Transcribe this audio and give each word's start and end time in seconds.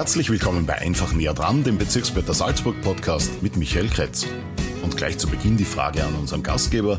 Herzlich 0.00 0.30
willkommen 0.30 0.64
bei 0.64 0.78
Einfach 0.78 1.12
näher 1.12 1.34
dran, 1.34 1.62
dem 1.62 1.76
Bezirksblätter 1.76 2.32
Salzburg 2.32 2.80
Podcast 2.80 3.42
mit 3.42 3.58
Michael 3.58 3.86
Kretz. 3.90 4.26
Und 4.82 4.96
gleich 4.96 5.18
zu 5.18 5.28
Beginn 5.28 5.58
die 5.58 5.66
Frage 5.66 6.02
an 6.02 6.14
unseren 6.14 6.42
Gastgeber. 6.42 6.98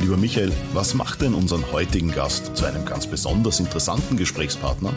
Lieber 0.00 0.16
Michael, 0.16 0.52
was 0.72 0.94
macht 0.94 1.22
denn 1.22 1.34
unseren 1.34 1.72
heutigen 1.72 2.12
Gast 2.12 2.56
zu 2.56 2.64
einem 2.64 2.86
ganz 2.86 3.08
besonders 3.08 3.58
interessanten 3.58 4.16
Gesprächspartner? 4.16 4.94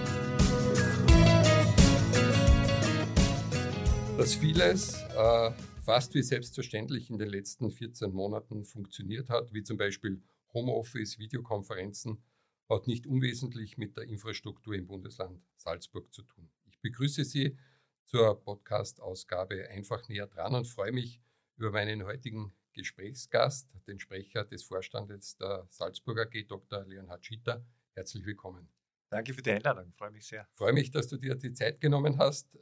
Dass 4.16 4.36
vieles 4.36 5.02
äh, 5.18 5.52
fast 5.84 6.14
wie 6.14 6.22
selbstverständlich 6.22 7.10
in 7.10 7.18
den 7.18 7.30
letzten 7.30 7.72
14 7.72 8.12
Monaten 8.12 8.64
funktioniert 8.64 9.30
hat, 9.30 9.52
wie 9.56 9.64
zum 9.64 9.78
Beispiel 9.78 10.22
Homeoffice, 10.54 11.18
Videokonferenzen, 11.18 12.22
hat 12.70 12.86
nicht 12.86 13.08
unwesentlich 13.08 13.80
mit 13.80 13.98
der 13.98 14.04
Infrastruktur 14.04 14.76
im 14.76 14.86
Bundesland 14.86 15.42
Salzburg 15.56 16.14
zu 16.14 16.22
tun. 16.22 16.48
Ich 16.80 16.92
begrüße 16.92 17.26
Sie 17.26 17.58
zur 18.06 18.42
Podcast-Ausgabe 18.42 19.68
einfach 19.68 20.08
näher 20.08 20.28
dran 20.28 20.56
und 20.56 20.66
freue 20.66 20.94
mich 20.94 21.22
über 21.58 21.72
meinen 21.72 22.06
heutigen 22.06 22.54
Gesprächsgast, 22.72 23.76
den 23.86 24.00
Sprecher 24.00 24.46
des 24.46 24.64
Vorstandes 24.64 25.36
der 25.36 25.68
Salzburger 25.72 26.22
AG, 26.22 26.48
Dr. 26.48 26.86
Leonhard 26.86 27.26
Schitter. 27.26 27.66
Herzlich 27.96 28.26
willkommen. 28.26 28.70
Danke 29.10 29.34
für 29.34 29.42
die 29.42 29.52
Einladung, 29.52 29.92
freue 29.92 30.12
mich 30.12 30.26
sehr. 30.26 30.48
Freue 30.54 30.72
mich, 30.72 30.90
dass 30.90 31.10
du 31.10 31.18
dir 31.18 31.36
die 31.36 31.52
Zeit 31.52 31.82
genommen 31.82 32.18
hast. 32.18 32.58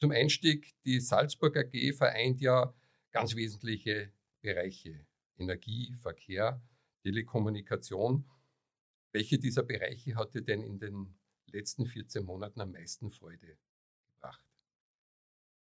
Zum 0.00 0.12
Einstieg, 0.12 0.70
die 0.86 0.98
Salzburger 1.00 1.60
AG 1.60 1.92
vereint 1.92 2.40
ja 2.40 2.74
ganz 3.10 3.36
wesentliche 3.36 4.14
Bereiche. 4.40 5.06
Energie, 5.36 5.94
Verkehr, 6.00 6.62
Telekommunikation. 7.02 8.24
Welche 9.12 9.38
dieser 9.38 9.62
Bereiche 9.62 10.14
hat 10.14 10.32
dir 10.32 10.42
denn 10.42 10.62
in 10.62 10.78
den 10.78 11.18
letzten 11.52 11.86
14 11.86 12.24
Monaten 12.24 12.60
am 12.60 12.72
meisten 12.72 13.10
Freude 13.10 13.58
gebracht? 14.06 14.46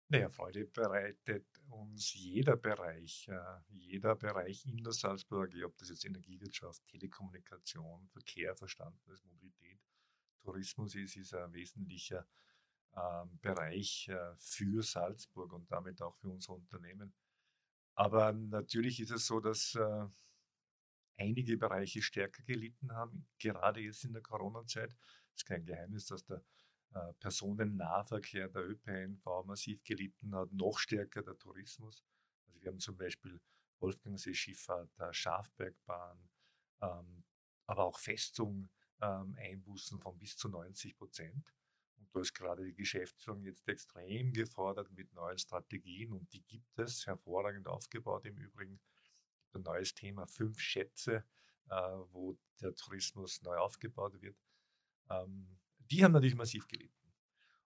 Naja, 0.08 0.28
Freude 0.28 0.66
bereitet 0.66 1.46
uns 1.68 2.14
jeder 2.14 2.56
Bereich, 2.56 3.26
äh, 3.28 3.60
jeder 3.70 4.14
Bereich 4.14 4.64
in 4.66 4.84
der 4.84 4.92
Salzburg, 4.92 5.52
ob 5.64 5.76
das 5.78 5.88
jetzt 5.88 6.04
Energiewirtschaft, 6.04 6.86
Telekommunikation, 6.86 8.08
Verkehr 8.08 8.54
verstanden 8.54 9.10
ist, 9.10 9.24
Mobilität, 9.24 9.80
Tourismus 10.42 10.94
ist, 10.94 11.16
ist 11.16 11.34
ein 11.34 11.52
wesentlicher 11.52 12.26
ähm, 12.94 13.38
Bereich 13.40 14.08
äh, 14.08 14.34
für 14.36 14.82
Salzburg 14.82 15.52
und 15.52 15.70
damit 15.72 16.00
auch 16.00 16.14
für 16.16 16.28
unser 16.28 16.52
Unternehmen. 16.52 17.12
Aber 17.94 18.32
natürlich 18.32 19.00
ist 19.00 19.10
es 19.10 19.26
so, 19.26 19.40
dass 19.40 19.74
äh, 19.74 20.06
einige 21.18 21.56
Bereiche 21.56 22.00
stärker 22.00 22.42
gelitten 22.44 22.92
haben, 22.92 23.26
gerade 23.38 23.80
jetzt 23.80 24.04
in 24.04 24.12
der 24.12 24.22
Corona-Zeit 24.22 24.94
ist 25.36 25.46
kein 25.46 25.64
Geheimnis, 25.64 26.06
dass 26.06 26.24
der 26.24 26.42
äh, 26.94 27.12
Personennahverkehr, 27.14 28.48
der 28.48 28.68
ÖPNV 28.68 29.44
massiv 29.44 29.82
gelitten 29.84 30.34
hat, 30.34 30.52
noch 30.52 30.78
stärker 30.78 31.22
der 31.22 31.38
Tourismus. 31.38 32.04
Also 32.46 32.60
wir 32.62 32.70
haben 32.70 32.80
zum 32.80 32.96
Beispiel 32.96 33.40
Wolfgangsee 33.80 34.34
Schifffahrt, 34.34 34.90
der 34.98 35.12
Schafbergbahn, 35.12 36.28
ähm, 36.80 37.24
aber 37.66 37.84
auch 37.84 37.98
Festung 37.98 38.68
ähm, 39.00 39.36
Einbußen 39.38 40.00
von 40.00 40.18
bis 40.18 40.36
zu 40.36 40.48
90 40.48 40.96
Prozent. 40.96 41.52
Und 41.98 42.14
da 42.14 42.20
ist 42.20 42.34
gerade 42.34 42.64
die 42.64 42.74
Geschäftsführung 42.74 43.42
jetzt 43.44 43.68
extrem 43.68 44.32
gefordert 44.32 44.90
mit 44.92 45.12
neuen 45.12 45.38
Strategien 45.38 46.12
und 46.12 46.32
die 46.32 46.42
gibt 46.42 46.78
es, 46.78 47.06
hervorragend 47.06 47.68
aufgebaut 47.68 48.24
im 48.24 48.36
Übrigen. 48.36 48.80
Ein 49.52 49.62
neues 49.62 49.94
Thema, 49.94 50.26
fünf 50.26 50.60
Schätze, 50.60 51.24
äh, 51.68 51.74
wo 52.10 52.38
der 52.60 52.74
Tourismus 52.74 53.42
neu 53.42 53.56
aufgebaut 53.56 54.20
wird. 54.20 54.36
Ähm, 55.10 55.58
die 55.90 56.04
haben 56.04 56.12
natürlich 56.12 56.34
massiv 56.34 56.66
gelitten. 56.68 56.92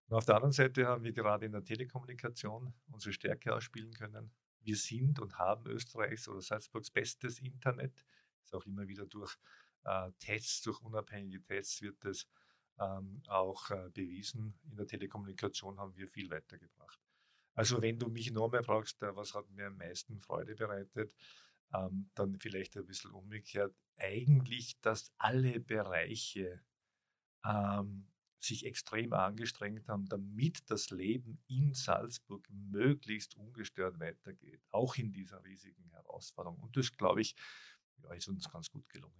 Und 0.07 0.17
auf 0.17 0.25
der 0.25 0.37
anderen 0.37 0.53
Seite 0.53 0.87
haben 0.87 1.05
wir 1.05 1.13
gerade 1.13 1.47
in 1.47 1.53
der 1.53 1.65
Telekommunikation 1.65 2.75
unsere 2.89 3.13
Stärke 3.13 3.55
ausspielen 3.55 3.93
können. 3.93 4.33
Wir 4.61 4.77
sind 4.77 5.21
und 5.21 5.39
haben 5.39 5.67
Österreichs 5.67 6.29
oder 6.29 6.41
Salzburgs 6.41 6.91
bestes 6.91 7.39
Internet. 7.39 8.05
Ist 8.45 8.55
auch 8.55 8.67
immer 8.67 8.89
wieder 8.89 9.07
durch 9.07 9.37
äh, 9.85 10.11
Tests, 10.19 10.63
durch 10.63 10.81
unabhängige 10.83 11.43
Tests 11.43 11.81
wird 11.81 12.05
das 12.05 12.27
ähm, 12.79 13.23
auch 13.29 13.71
äh, 13.71 13.89
bewiesen. 13.91 14.59
In 14.69 14.77
der 14.77 14.87
Telekommunikation 14.87 15.79
haben 15.79 15.97
wir 15.97 16.09
viel 16.09 16.31
weitergebracht. 16.31 17.01
Also 17.55 17.81
wenn 17.83 17.99
du 17.99 18.09
mich 18.09 18.31
noch 18.33 18.51
mehr 18.51 18.63
fragst, 18.63 19.03
äh, 19.03 19.15
was 19.15 19.35
hat 19.35 19.49
mir 19.51 19.67
am 19.67 19.77
meisten 19.77 20.21
Freude 20.21 20.55
bereitet, 20.55 21.15
ähm, 21.73 22.11
dann 22.15 22.39
vielleicht 22.39 22.77
ein 22.77 22.87
bisschen 22.87 23.13
umgekehrt. 23.13 23.75
Eigentlich, 23.97 24.81
dass 24.81 25.13
alle 25.19 25.61
Bereiche 25.61 26.63
ähm, 27.45 28.07
sich 28.41 28.65
extrem 28.65 29.13
angestrengt 29.13 29.89
haben, 29.89 30.07
damit 30.07 30.71
das 30.71 30.91
Leben 30.91 31.39
in 31.47 31.75
Salzburg 31.75 32.49
möglichst 32.51 33.37
ungestört 33.37 34.01
weitergeht, 34.01 34.63
auch 34.71 34.97
in 34.97 35.13
dieser 35.13 35.45
riesigen 35.45 35.91
Herausforderung. 35.91 36.59
Und 36.61 36.77
das, 36.77 36.91
glaube 36.97 37.21
ich, 37.21 37.35
ja, 38.03 38.15
ist 38.15 38.29
uns 38.29 38.51
ganz 38.51 38.71
gut 38.71 38.89
gelungen. 38.89 39.15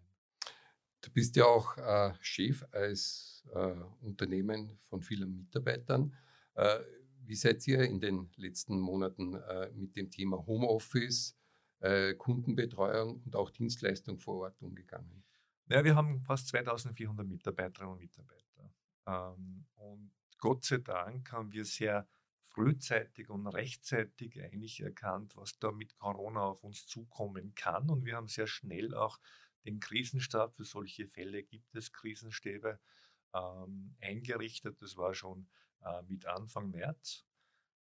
Du 1.03 1.11
bist 1.11 1.37
ja 1.37 1.45
auch 1.45 1.77
äh, 1.79 2.15
Chef 2.21 2.65
als 2.73 3.47
äh, 3.55 3.75
Unternehmen 4.01 4.79
von 4.83 5.03
vielen 5.03 5.37
Mitarbeitern. 5.37 6.15
Äh, 6.55 6.81
wie 7.25 7.35
seid 7.35 7.67
ihr 7.69 7.83
in 7.83 8.01
den 8.01 8.31
letzten 8.37 8.79
Monaten 8.79 9.35
äh, 9.35 9.71
mit 9.73 9.97
dem 9.97 10.11
Thema 10.11 10.45
Homeoffice, 10.47 11.37
äh, 11.81 12.15
Kundenbetreuung 12.15 13.23
und 13.23 13.37
auch 13.37 13.51
Dienstleistung 13.51 14.19
vor 14.19 14.41
Ort 14.41 14.61
umgegangen? 14.61 15.25
Ja, 15.71 15.85
wir 15.85 15.95
haben 15.95 16.21
fast 16.25 16.49
2400 16.49 17.25
Mitarbeiterinnen 17.25 17.93
und 17.93 18.01
Mitarbeiter. 18.01 18.75
Ähm, 19.07 19.67
und 19.77 20.11
Gott 20.39 20.65
sei 20.65 20.79
Dank 20.79 21.31
haben 21.31 21.53
wir 21.53 21.65
sehr 21.65 22.09
frühzeitig 22.41 23.31
und 23.31 23.47
rechtzeitig 23.47 24.43
eigentlich 24.43 24.81
erkannt, 24.81 25.37
was 25.37 25.61
da 25.61 25.71
mit 25.71 25.97
Corona 25.97 26.41
auf 26.41 26.65
uns 26.65 26.89
zukommen 26.89 27.55
kann. 27.55 27.89
Und 27.89 28.05
wir 28.05 28.17
haben 28.17 28.27
sehr 28.27 28.49
schnell 28.49 28.97
auch 28.97 29.21
den 29.65 29.79
Krisenstab, 29.79 30.57
für 30.57 30.65
solche 30.65 31.07
Fälle 31.07 31.45
gibt 31.45 31.73
es 31.77 31.93
Krisenstäbe, 31.93 32.81
ähm, 33.33 33.95
eingerichtet. 34.01 34.83
Das 34.83 34.97
war 34.97 35.15
schon 35.15 35.49
äh, 35.83 36.03
mit 36.03 36.27
Anfang 36.27 36.73
März. 36.73 37.25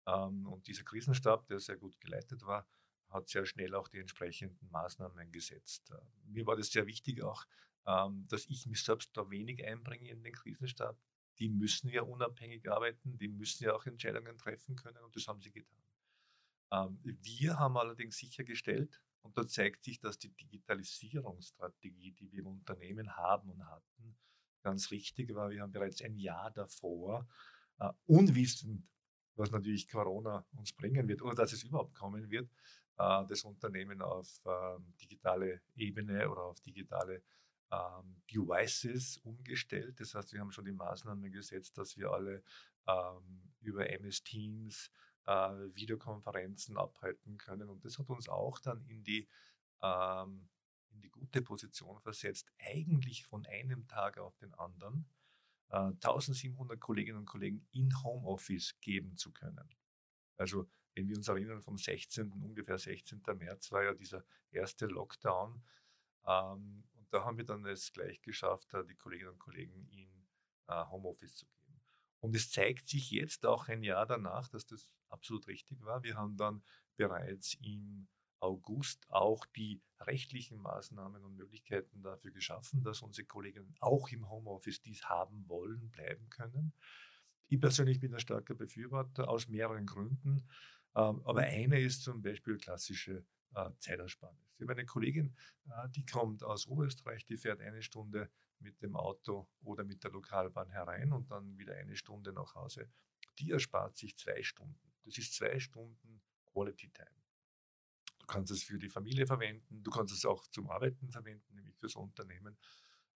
Ähm, 0.06 0.46
und 0.46 0.68
dieser 0.68 0.84
Krisenstab, 0.84 1.48
der 1.48 1.58
sehr 1.58 1.76
gut 1.76 1.98
geleitet 1.98 2.46
war, 2.46 2.68
hat 3.08 3.28
sehr 3.28 3.46
schnell 3.46 3.74
auch 3.74 3.88
die 3.88 3.98
entsprechenden 3.98 4.70
Maßnahmen 4.70 5.32
gesetzt. 5.32 5.90
Äh, 5.90 5.96
mir 6.26 6.46
war 6.46 6.54
das 6.54 6.68
sehr 6.68 6.86
wichtig 6.86 7.24
auch, 7.24 7.44
ähm, 7.90 8.24
dass 8.28 8.46
ich 8.46 8.66
mich 8.66 8.82
selbst 8.82 9.16
da 9.16 9.28
wenig 9.30 9.64
einbringe 9.64 10.10
in 10.10 10.22
den 10.22 10.32
Krisenstab. 10.32 10.98
Die 11.38 11.48
müssen 11.48 11.88
ja 11.88 12.02
unabhängig 12.02 12.70
arbeiten, 12.70 13.16
die 13.16 13.28
müssen 13.28 13.64
ja 13.64 13.74
auch 13.74 13.86
Entscheidungen 13.86 14.36
treffen 14.36 14.76
können 14.76 15.02
und 15.02 15.16
das 15.16 15.26
haben 15.26 15.40
sie 15.40 15.50
getan. 15.50 15.82
Ähm, 16.72 17.00
wir 17.02 17.58
haben 17.58 17.76
allerdings 17.76 18.16
sichergestellt, 18.16 19.00
und 19.22 19.36
da 19.36 19.46
zeigt 19.46 19.84
sich, 19.84 20.00
dass 20.00 20.18
die 20.18 20.30
Digitalisierungsstrategie, 20.30 22.12
die 22.12 22.32
wir 22.32 22.40
im 22.40 22.46
Unternehmen 22.46 23.16
haben 23.16 23.50
und 23.50 23.66
hatten, 23.66 24.16
ganz 24.62 24.90
richtig 24.90 25.34
war. 25.34 25.50
Wir 25.50 25.62
haben 25.62 25.72
bereits 25.72 26.02
ein 26.02 26.16
Jahr 26.16 26.50
davor, 26.50 27.26
äh, 27.78 27.90
unwissend, 28.06 28.86
was 29.34 29.50
natürlich 29.50 29.88
Corona 29.88 30.46
uns 30.52 30.72
bringen 30.72 31.08
wird 31.08 31.22
oder 31.22 31.34
dass 31.34 31.52
es 31.52 31.64
überhaupt 31.64 31.94
kommen 31.94 32.30
wird, 32.30 32.50
äh, 32.98 33.26
das 33.26 33.44
Unternehmen 33.44 34.00
auf 34.02 34.40
äh, 34.44 34.78
digitale 35.00 35.62
Ebene 35.74 36.30
oder 36.30 36.42
auf 36.42 36.60
digitale 36.60 37.22
ähm, 37.70 38.22
Devices 38.31 39.19
umgestellt. 39.19 40.00
Das 40.00 40.14
heißt, 40.14 40.32
wir 40.32 40.41
haben 40.41 40.53
schon 40.53 40.64
die 40.64 40.72
Maßnahmen 40.72 41.31
gesetzt, 41.31 41.78
dass 41.78 41.97
wir 41.97 42.10
alle 42.10 42.42
ähm, 42.86 43.53
über 43.60 43.88
MS 43.88 44.22
Teams 44.22 44.91
äh, 45.26 45.32
Videokonferenzen 45.75 46.76
abhalten 46.76 47.38
können. 47.38 47.69
Und 47.69 47.84
das 47.84 47.98
hat 47.98 48.09
uns 48.09 48.28
auch 48.28 48.59
dann 48.59 48.84
in 48.86 49.04
die, 49.04 49.28
ähm, 49.82 50.48
in 50.91 51.00
die 51.00 51.10
gute 51.10 51.42
Position 51.42 52.00
versetzt, 52.00 52.50
eigentlich 52.59 53.25
von 53.26 53.47
einem 53.47 53.86
Tag 53.86 54.18
auf 54.18 54.36
den 54.39 54.53
anderen 54.54 55.06
äh, 55.71 55.77
1700 55.77 56.80
Kolleginnen 56.80 57.18
und 57.18 57.27
Kollegen 57.27 57.66
in 57.72 57.91
Homeoffice 58.03 58.78
geben 58.80 59.16
zu 59.16 59.33
können. 59.33 59.68
Also 60.36 60.68
wenn 60.94 61.09
wir 61.09 61.16
uns 61.16 61.28
erinnern, 61.28 61.62
vom 61.62 61.78
16. 61.78 62.33
ungefähr 62.33 62.78
16. 62.78 63.22
März 63.36 63.71
war 63.71 63.84
ja 63.84 63.94
dieser 63.94 64.24
erste 64.50 64.86
Lockdown. 64.86 65.62
Ähm, 66.27 66.84
da 67.10 67.24
haben 67.24 67.36
wir 67.36 67.45
dann 67.45 67.65
es 67.66 67.92
gleich 67.92 68.21
geschafft, 68.22 68.68
die 68.89 68.95
Kolleginnen 68.95 69.30
und 69.30 69.39
Kollegen 69.39 69.86
in 69.89 70.27
äh, 70.68 70.84
Homeoffice 70.86 71.36
zu 71.36 71.47
geben. 71.47 71.80
Und 72.21 72.36
es 72.36 72.51
zeigt 72.51 72.89
sich 72.89 73.10
jetzt 73.10 73.47
auch 73.47 73.68
ein 73.68 73.83
Jahr 73.83 74.07
danach, 74.07 74.48
dass 74.48 74.66
das 74.66 74.95
absolut 75.09 75.47
richtig 75.48 75.83
war. 75.83 76.03
Wir 76.03 76.16
haben 76.16 76.36
dann 76.36 76.62
bereits 76.97 77.54
im 77.54 78.09
August 78.41 79.09
auch 79.10 79.45
die 79.47 79.83
rechtlichen 80.01 80.59
Maßnahmen 80.59 81.24
und 81.24 81.36
Möglichkeiten 81.36 82.03
dafür 82.03 82.30
geschaffen, 82.30 82.83
dass 82.83 83.03
unsere 83.03 83.27
Kolleginnen 83.27 83.74
auch 83.80 84.09
im 84.10 84.28
Homeoffice 84.28 84.80
dies 84.80 85.04
haben 85.04 85.48
wollen, 85.48 85.91
bleiben 85.91 86.28
können. 86.30 86.72
Ich 87.48 87.60
persönlich 87.60 88.01
bin 88.01 88.15
ein 88.15 88.21
starker 88.21 88.54
Befürworter 88.54 89.28
aus 89.28 89.48
mehreren 89.48 89.86
Gründen. 89.86 90.48
Ähm, 90.95 91.22
aber 91.24 91.42
eine 91.42 91.80
ist 91.80 92.03
zum 92.03 92.22
Beispiel 92.22 92.56
klassische 92.59 93.13
äh, 93.13 93.40
Zeitersparnis. 93.78 94.54
Ich 94.56 94.62
habe 94.62 94.72
eine 94.72 94.86
Kollegin, 94.86 95.34
äh, 95.68 95.88
die 95.91 96.04
kommt 96.04 96.42
aus 96.44 96.66
Oberösterreich, 96.66 97.24
die 97.24 97.36
fährt 97.36 97.60
eine 97.60 97.82
Stunde 97.82 98.30
mit 98.58 98.80
dem 98.82 98.94
Auto 98.97 99.48
oder 99.62 99.84
mit 99.84 100.04
der 100.04 100.10
Lokalbahn 100.10 100.70
herein 100.70 101.12
und 101.12 101.30
dann 101.30 101.58
wieder 101.58 101.74
eine 101.74 101.97
Stunde 101.97 102.32
nach 102.32 102.54
Hause. 102.54 102.88
die 103.38 103.52
erspart 103.52 103.97
sich 103.97 104.16
zwei 104.18 104.42
Stunden. 104.42 104.92
Das 105.04 105.16
ist 105.16 105.34
zwei 105.34 105.58
Stunden 105.58 106.20
Quality 106.44 106.91
Time. 106.91 107.16
Du 108.18 108.26
kannst 108.26 108.52
es 108.52 108.62
für 108.62 108.78
die 108.78 108.91
Familie 108.91 109.26
verwenden, 109.26 109.82
du 109.82 109.91
kannst 109.91 110.12
es 110.12 110.26
auch 110.26 110.46
zum 110.48 110.68
Arbeiten 110.68 111.10
verwenden, 111.10 111.54
nämlich 111.54 111.74
fürs 111.76 111.96
Unternehmen 111.96 112.58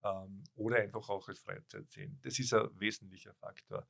ähm, 0.03 0.45
oder 0.55 0.77
einfach 0.77 1.09
auch 1.09 1.29
als 1.29 1.41
Freizeit 1.41 1.91
sehen. 1.91 2.19
Das 2.23 2.39
ist 2.39 2.55
ein 2.55 2.69
wesentlicher 2.81 3.35
Faktor. 3.35 3.87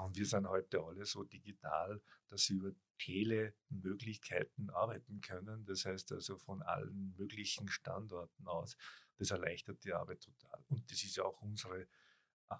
Und 0.00 0.16
wir 0.16 0.26
sind 0.26 0.48
heute 0.48 0.82
alle 0.82 1.04
so 1.04 1.24
digital, 1.24 2.00
dass 2.28 2.44
sie 2.44 2.54
über 2.54 2.72
Telemöglichkeiten 2.98 4.70
arbeiten 4.70 5.20
können. 5.20 5.64
Das 5.64 5.84
heißt 5.84 6.12
also 6.12 6.38
von 6.38 6.62
allen 6.62 7.14
möglichen 7.16 7.68
Standorten 7.68 8.46
aus. 8.46 8.76
Das 9.18 9.30
erleichtert 9.30 9.84
die 9.84 9.92
Arbeit 9.92 10.22
total. 10.22 10.64
Und 10.68 10.90
das 10.90 11.02
ist 11.02 11.16
ja 11.16 11.24
auch 11.24 11.40
unsere 11.42 11.86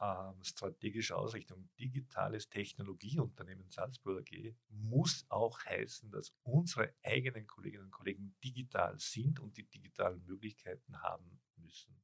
äh, 0.00 0.32
strategische 0.43 1.17
Ausrichtung. 1.17 1.69
Digitales 1.79 2.49
Technologieunternehmen 2.49 3.70
Salzburg 3.70 4.20
AG 4.20 4.55
muss 4.69 5.25
auch 5.28 5.64
heißen, 5.64 6.11
dass 6.11 6.35
unsere 6.43 6.94
eigenen 7.02 7.46
Kolleginnen 7.46 7.85
und 7.85 7.93
Kollegen 7.93 8.35
digital 8.44 8.99
sind 8.99 9.40
und 9.40 9.56
die 9.56 9.69
digitalen 9.69 10.25
Möglichkeiten 10.25 11.00
haben 11.02 11.40
müssen. 11.56 12.00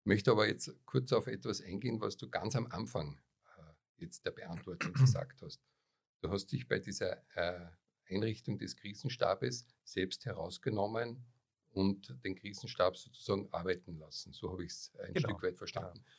Ich 0.00 0.06
möchte 0.06 0.32
aber 0.32 0.46
jetzt 0.46 0.70
kurz 0.84 1.12
auf 1.12 1.26
etwas 1.26 1.62
eingehen, 1.62 2.00
was 2.00 2.16
du 2.16 2.28
ganz 2.28 2.56
am 2.56 2.66
Anfang 2.66 3.18
jetzt 4.04 4.24
der 4.24 4.30
Beantwortung 4.30 4.92
gesagt 4.92 5.42
hast. 5.42 5.60
Du 6.20 6.30
hast 6.30 6.46
dich 6.52 6.68
bei 6.68 6.78
dieser 6.78 7.22
äh, 7.36 7.66
Einrichtung 8.08 8.58
des 8.58 8.76
Krisenstabes 8.76 9.66
selbst 9.84 10.24
herausgenommen 10.24 11.24
und 11.70 12.14
den 12.24 12.36
Krisenstab 12.36 12.96
sozusagen 12.96 13.48
arbeiten 13.52 13.98
lassen. 13.98 14.32
So 14.32 14.52
habe 14.52 14.64
ich 14.64 14.72
es 14.72 14.92
ein 15.00 15.14
genau. 15.14 15.28
Stück 15.28 15.42
weit 15.42 15.58
verstanden. 15.58 15.94
Genau. 15.94 16.14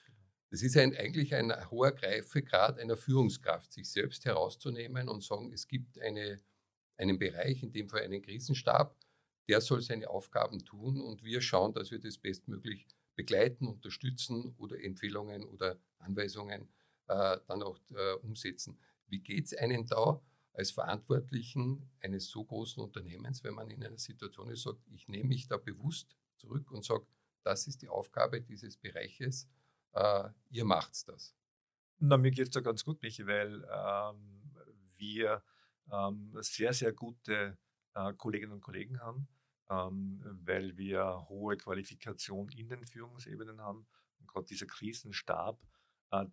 Das 0.51 0.61
ist 0.61 0.77
ein, 0.77 0.95
eigentlich 0.95 1.33
ein 1.33 1.51
hoher 1.71 1.91
Greifegrad 1.91 2.79
einer 2.79 2.97
Führungskraft, 2.97 3.73
sich 3.73 3.89
selbst 3.89 4.25
herauszunehmen 4.25 5.09
und 5.09 5.23
sagen, 5.23 5.51
es 5.53 5.67
gibt 5.67 5.99
eine, 5.99 6.39
einen 6.97 7.17
Bereich, 7.17 7.63
in 7.63 7.71
dem 7.71 7.89
Fall 7.89 8.01
einen 8.01 8.21
Krisenstab, 8.21 8.95
der 9.47 9.61
soll 9.61 9.81
seine 9.81 10.09
Aufgaben 10.09 10.63
tun 10.63 11.01
und 11.01 11.23
wir 11.23 11.41
schauen, 11.41 11.73
dass 11.73 11.91
wir 11.91 11.99
das 11.99 12.17
bestmöglich 12.17 12.87
begleiten, 13.15 13.67
unterstützen 13.67 14.55
oder 14.57 14.81
Empfehlungen 14.81 15.45
oder 15.45 15.79
Anweisungen 15.99 16.67
äh, 17.07 17.37
dann 17.47 17.63
auch 17.63 17.79
äh, 17.91 18.13
umsetzen. 18.21 18.79
Wie 19.07 19.19
geht 19.19 19.45
es 19.45 19.53
einem 19.53 19.85
da 19.85 20.21
als 20.53 20.71
Verantwortlichen 20.71 21.89
eines 22.01 22.29
so 22.29 22.43
großen 22.43 22.81
Unternehmens, 22.81 23.43
wenn 23.43 23.53
man 23.53 23.69
in 23.69 23.83
einer 23.83 23.97
Situation 23.97 24.49
ist, 24.49 24.63
sagt, 24.63 24.79
ich 24.87 25.07
nehme 25.07 25.29
mich 25.29 25.47
da 25.47 25.57
bewusst 25.57 26.15
zurück 26.37 26.71
und 26.71 26.85
sage, 26.85 27.05
das 27.43 27.67
ist 27.67 27.81
die 27.81 27.89
Aufgabe 27.89 28.41
dieses 28.41 28.77
Bereiches, 28.77 29.47
äh, 29.93 30.29
ihr 30.49 30.65
macht's 30.65 31.05
das? 31.05 31.35
Na, 31.99 32.17
mir 32.17 32.31
geht 32.31 32.47
es 32.47 32.51
da 32.51 32.61
ganz 32.61 32.83
gut, 32.83 33.01
Michi, 33.01 33.25
weil 33.25 33.65
ähm, 33.71 34.51
wir 34.97 35.43
ähm, 35.91 36.35
sehr, 36.41 36.73
sehr 36.73 36.93
gute 36.93 37.57
äh, 37.93 38.13
Kolleginnen 38.13 38.53
und 38.53 38.61
Kollegen 38.61 38.99
haben, 38.99 39.27
ähm, 39.69 40.21
weil 40.43 40.77
wir 40.77 41.25
hohe 41.29 41.57
Qualifikation 41.57 42.49
in 42.49 42.69
den 42.69 42.85
Führungsebenen 42.85 43.61
haben. 43.61 43.87
Und 44.19 44.27
gerade 44.27 44.45
dieser 44.45 44.65
Krisenstab 44.65 45.59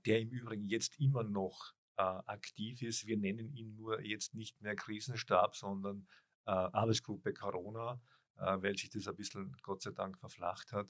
der 0.06 0.20
im 0.20 0.31
Übrigen 0.31 0.69
jetzt 0.69 0.99
immer 1.00 1.25
noch 1.25 1.75
äh, 1.96 2.02
aktiv 2.02 2.82
ist. 2.82 3.06
Wir 3.06 3.17
nennen 3.17 3.52
ihn 3.52 3.75
nur 3.75 4.00
jetzt 4.02 4.34
nicht 4.34 4.61
mehr 4.61 4.76
Krisenstab, 4.76 5.56
sondern 5.56 6.06
äh, 6.46 6.50
Arbeitsgruppe 6.50 7.32
Corona, 7.32 8.00
weil 8.34 8.76
sich 8.76 8.90
das 8.90 9.06
ein 9.06 9.14
bisschen 9.14 9.55
Gott 9.62 9.82
sei 9.82 9.90
Dank 9.90 10.19
verflacht 10.19 10.73
hat. 10.73 10.88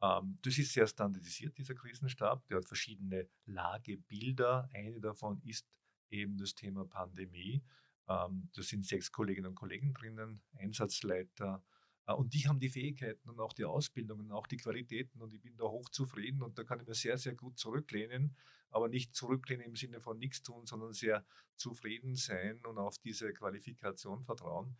Ähm, 0.00 0.36
das 0.42 0.58
ist 0.58 0.72
sehr 0.72 0.86
standardisiert, 0.86 1.56
dieser 1.58 1.74
Krisenstab. 1.74 2.46
Der 2.46 2.58
hat 2.58 2.66
verschiedene 2.66 3.28
Lagebilder. 3.46 4.68
Eine 4.72 5.00
davon 5.00 5.40
ist 5.42 5.66
eben 6.10 6.36
das 6.36 6.54
Thema 6.54 6.84
Pandemie. 6.84 7.64
Ähm, 8.08 8.48
da 8.54 8.62
sind 8.62 8.86
sechs 8.86 9.12
Kolleginnen 9.12 9.48
und 9.48 9.54
Kollegen 9.54 9.92
drinnen, 9.92 10.42
Einsatzleiter, 10.56 11.62
äh, 11.62 11.77
und 12.14 12.34
die 12.34 12.48
haben 12.48 12.60
die 12.60 12.70
Fähigkeiten 12.70 13.28
und 13.28 13.40
auch 13.40 13.52
die 13.52 13.64
Ausbildungen 13.64 14.32
auch 14.32 14.46
die 14.46 14.56
Qualitäten 14.56 15.20
und 15.20 15.34
ich 15.34 15.40
bin 15.40 15.56
da 15.56 15.64
hochzufrieden 15.64 16.42
und 16.42 16.58
da 16.58 16.64
kann 16.64 16.80
ich 16.80 16.86
mir 16.86 16.94
sehr, 16.94 17.18
sehr 17.18 17.34
gut 17.34 17.58
zurücklehnen, 17.58 18.36
aber 18.70 18.88
nicht 18.88 19.14
zurücklehnen 19.14 19.66
im 19.66 19.76
Sinne 19.76 20.00
von 20.00 20.18
nichts 20.18 20.42
tun, 20.42 20.66
sondern 20.66 20.92
sehr 20.92 21.26
zufrieden 21.56 22.16
sein 22.16 22.64
und 22.64 22.78
auf 22.78 22.98
diese 22.98 23.32
Qualifikation 23.32 24.22
vertrauen. 24.22 24.76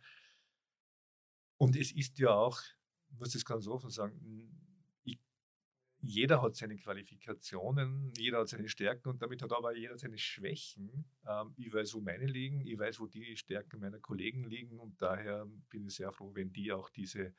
Und 1.57 1.75
es 1.75 1.91
ist 1.91 2.17
ja 2.19 2.31
auch, 2.31 2.59
ich 3.09 3.19
muss 3.19 3.33
das 3.33 3.45
ganz 3.45 3.67
offen 3.67 3.89
sagen, 3.89 4.68
jeder 6.01 6.41
hat 6.41 6.55
seine 6.55 6.77
Qualifikationen, 6.77 8.13
jeder 8.17 8.39
hat 8.39 8.49
seine 8.49 8.69
Stärken 8.69 9.09
und 9.09 9.21
damit 9.21 9.41
hat 9.41 9.51
aber 9.51 9.75
jeder 9.75 9.97
seine 9.97 10.17
Schwächen. 10.17 11.05
Ähm, 11.27 11.53
ich 11.57 11.73
weiß, 11.73 11.93
wo 11.93 12.01
meine 12.01 12.25
liegen, 12.25 12.61
ich 12.61 12.77
weiß, 12.77 12.99
wo 12.99 13.07
die 13.07 13.35
Stärken 13.35 13.79
meiner 13.79 13.99
Kollegen 13.99 14.45
liegen 14.45 14.79
und 14.79 15.01
daher 15.01 15.45
bin 15.69 15.85
ich 15.85 15.95
sehr 15.95 16.11
froh, 16.11 16.31
wenn 16.33 16.53
die 16.53 16.71
auch 16.71 16.89
diese 16.89 17.25
äh, 17.25 17.33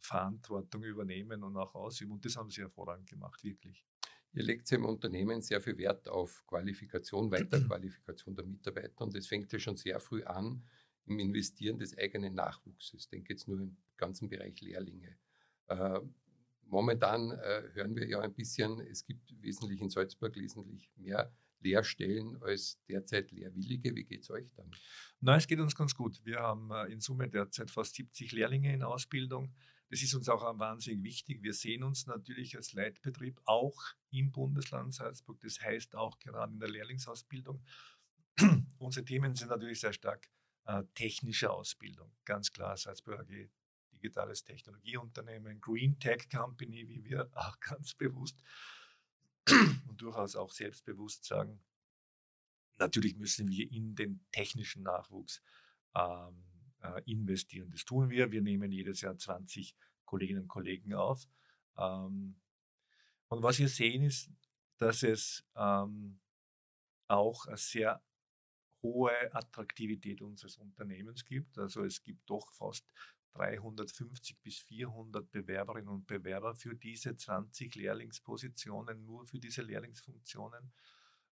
Verantwortung 0.00 0.82
übernehmen 0.82 1.42
und 1.42 1.56
auch 1.56 1.74
ausüben. 1.74 2.12
Und 2.12 2.24
das 2.24 2.36
haben 2.36 2.50
sie 2.50 2.60
hervorragend 2.60 3.08
gemacht, 3.08 3.42
wirklich. 3.42 3.84
Ihr 4.34 4.42
legt 4.42 4.70
im 4.72 4.84
Unternehmen 4.84 5.40
sehr 5.40 5.60
viel 5.60 5.78
Wert 5.78 6.08
auf 6.08 6.44
Qualifikation, 6.46 7.30
Weiterqualifikation 7.30 8.36
der 8.36 8.44
Mitarbeiter 8.44 9.00
und 9.00 9.16
das 9.16 9.26
fängt 9.26 9.50
ja 9.52 9.58
schon 9.58 9.76
sehr 9.76 9.98
früh 9.98 10.22
an 10.24 10.62
im 11.06 11.18
Investieren 11.18 11.78
des 11.78 11.96
eigenen 11.96 12.34
Nachwuchses. 12.34 13.04
Ich 13.04 13.08
denke 13.08 13.32
jetzt 13.32 13.48
nur 13.48 13.58
im 13.60 13.78
ganzen 13.96 14.28
Bereich 14.28 14.60
Lehrlinge. 14.60 15.16
Momentan 16.68 17.30
äh, 17.30 17.62
hören 17.72 17.96
wir 17.96 18.06
ja 18.06 18.20
ein 18.20 18.34
bisschen, 18.34 18.80
es 18.80 19.04
gibt 19.04 19.34
wesentlich 19.42 19.80
in 19.80 19.88
Salzburg 19.88 20.36
wesentlich 20.36 20.90
mehr 20.96 21.32
Lehrstellen 21.60 22.40
als 22.42 22.78
derzeit 22.88 23.30
Lehrwillige. 23.30 23.94
Wie 23.94 24.04
geht 24.04 24.22
es 24.22 24.30
euch 24.30 24.48
damit? 24.54 24.76
Nein, 25.20 25.38
es 25.38 25.46
geht 25.46 25.58
uns 25.60 25.74
ganz 25.74 25.94
gut. 25.94 26.20
Wir 26.24 26.40
haben 26.40 26.70
äh, 26.70 26.92
in 26.92 27.00
Summe 27.00 27.28
derzeit 27.28 27.70
fast 27.70 27.94
70 27.94 28.32
Lehrlinge 28.32 28.72
in 28.72 28.82
Ausbildung. 28.82 29.54
Das 29.90 30.02
ist 30.02 30.14
uns 30.14 30.28
auch 30.28 30.42
wahnsinnig 30.58 31.02
wichtig. 31.02 31.42
Wir 31.42 31.54
sehen 31.54 31.82
uns 31.82 32.06
natürlich 32.06 32.54
als 32.56 32.74
Leitbetrieb 32.74 33.40
auch 33.46 33.80
im 34.10 34.30
Bundesland 34.30 34.92
Salzburg. 34.92 35.40
Das 35.40 35.60
heißt 35.60 35.96
auch 35.96 36.18
gerade 36.18 36.52
in 36.52 36.60
der 36.60 36.68
Lehrlingsausbildung. 36.68 37.64
Unsere 38.78 39.06
Themen 39.06 39.34
sind 39.34 39.48
natürlich 39.48 39.80
sehr 39.80 39.94
stark 39.94 40.28
äh, 40.66 40.82
technische 40.94 41.50
Ausbildung. 41.50 42.12
Ganz 42.26 42.52
klar, 42.52 42.76
Salzburg 42.76 43.20
AG 43.20 43.48
digitales 43.98 44.44
Technologieunternehmen, 44.44 45.60
Green 45.60 45.98
Tech 45.98 46.28
Company, 46.30 46.88
wie 46.88 47.04
wir 47.04 47.28
auch 47.34 47.58
ganz 47.60 47.94
bewusst 47.94 48.40
und 49.50 50.00
durchaus 50.00 50.36
auch 50.36 50.50
selbstbewusst 50.50 51.24
sagen, 51.24 51.60
natürlich 52.78 53.16
müssen 53.16 53.48
wir 53.48 53.70
in 53.70 53.94
den 53.94 54.20
technischen 54.30 54.82
Nachwuchs 54.82 55.42
ähm, 55.94 56.44
äh, 56.82 57.02
investieren. 57.10 57.70
Das 57.70 57.84
tun 57.84 58.10
wir. 58.10 58.30
Wir 58.30 58.42
nehmen 58.42 58.70
jedes 58.70 59.00
Jahr 59.00 59.16
20 59.16 59.74
Kolleginnen 60.04 60.42
und 60.42 60.48
Kollegen 60.48 60.94
auf. 60.94 61.26
Ähm, 61.76 62.40
und 63.28 63.42
was 63.42 63.58
wir 63.58 63.68
sehen 63.68 64.04
ist, 64.04 64.30
dass 64.78 65.02
es 65.02 65.44
ähm, 65.56 66.20
auch 67.08 67.46
eine 67.46 67.56
sehr 67.56 68.02
hohe 68.82 69.34
Attraktivität 69.34 70.22
unseres 70.22 70.56
Unternehmens 70.56 71.24
gibt. 71.24 71.58
Also 71.58 71.84
es 71.84 72.02
gibt 72.02 72.28
doch 72.30 72.50
fast 72.52 72.86
350 73.34 74.40
bis 74.40 74.58
400 74.58 75.30
Bewerberinnen 75.30 75.88
und 75.88 76.06
Bewerber 76.06 76.54
für 76.54 76.74
diese 76.74 77.16
20 77.16 77.74
Lehrlingspositionen, 77.74 79.04
nur 79.04 79.26
für 79.26 79.38
diese 79.38 79.62
Lehrlingsfunktionen. 79.62 80.72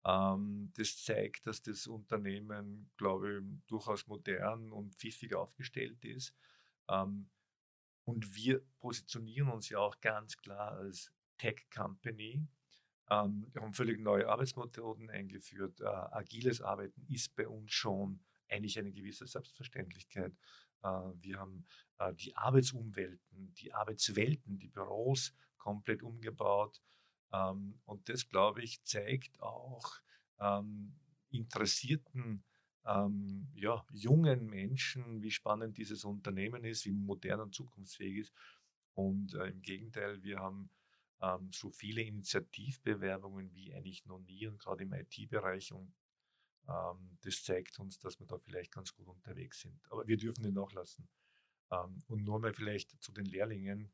Ähm, 0.05 0.71
das 0.75 1.03
zeigt, 1.03 1.45
dass 1.45 1.61
das 1.61 1.87
Unternehmen, 1.87 2.89
glaube 2.97 3.39
ich, 3.39 3.67
durchaus 3.67 4.07
modern 4.07 4.71
und 4.71 4.95
pfiffig 4.95 5.33
aufgestellt 5.35 6.03
ist. 6.05 6.33
Ähm, 6.87 7.29
und 8.05 8.35
wir 8.35 8.61
positionieren 8.79 9.49
uns 9.49 9.69
ja 9.69 9.79
auch 9.79 9.99
ganz 9.99 10.37
klar 10.37 10.71
als 10.71 11.11
Tech 11.37 11.69
Company. 11.73 12.47
Ähm, 13.09 13.47
wir 13.51 13.61
haben 13.61 13.73
völlig 13.73 13.99
neue 13.99 14.27
Arbeitsmethoden 14.27 15.09
eingeführt. 15.09 15.81
Äh, 15.81 15.85
agiles 15.85 16.61
Arbeiten 16.61 17.05
ist 17.07 17.35
bei 17.35 17.47
uns 17.47 17.71
schon 17.71 18.19
eigentlich 18.49 18.79
eine 18.79 18.91
gewisse 18.91 19.27
Selbstverständlichkeit. 19.27 20.33
Äh, 20.83 20.87
wir 21.21 21.39
haben 21.39 21.65
äh, 21.97 22.13
die 22.13 22.35
Arbeitsumwelten, 22.35 23.53
die 23.55 23.73
Arbeitswelten, 23.73 24.57
die 24.57 24.69
Büros 24.69 25.33
komplett 25.57 26.03
umgebaut. 26.03 26.81
Ähm, 27.31 27.79
und 27.85 28.09
das, 28.09 28.27
glaube 28.27 28.61
ich, 28.61 28.83
zeigt 28.83 29.39
auch 29.41 29.99
ähm, 30.39 30.95
interessierten, 31.29 32.43
ähm, 32.85 33.49
ja, 33.53 33.85
jungen 33.91 34.47
Menschen, 34.47 35.21
wie 35.21 35.31
spannend 35.31 35.77
dieses 35.77 36.05
Unternehmen 36.05 36.63
ist, 36.63 36.85
wie 36.85 36.93
modern 36.93 37.41
und 37.41 37.53
zukunftsfähig 37.53 38.19
ist. 38.19 38.33
Und 38.93 39.35
äh, 39.35 39.47
im 39.47 39.61
Gegenteil, 39.61 40.21
wir 40.23 40.39
haben 40.39 40.69
so 41.51 41.69
viele 41.69 42.01
Initiativbewerbungen 42.01 43.53
wie 43.53 43.73
eigentlich 43.73 44.05
noch 44.05 44.19
nie 44.19 44.47
und 44.47 44.57
gerade 44.57 44.83
im 44.83 44.93
IT-Bereich 44.93 45.73
und 45.73 45.93
das 47.21 47.43
zeigt 47.43 47.79
uns, 47.79 47.99
dass 47.99 48.19
wir 48.19 48.27
da 48.27 48.37
vielleicht 48.37 48.71
ganz 48.71 48.93
gut 48.93 49.07
unterwegs 49.07 49.61
sind. 49.61 49.79
Aber 49.89 50.07
wir 50.07 50.17
dürfen 50.17 50.43
nicht 50.43 50.55
nachlassen. 50.55 51.07
Ähm, 51.71 52.01
und 52.07 52.23
nur 52.23 52.39
mal 52.39 52.53
vielleicht 52.53 53.01
zu 53.01 53.11
den 53.11 53.25
Lehrlingen. 53.25 53.91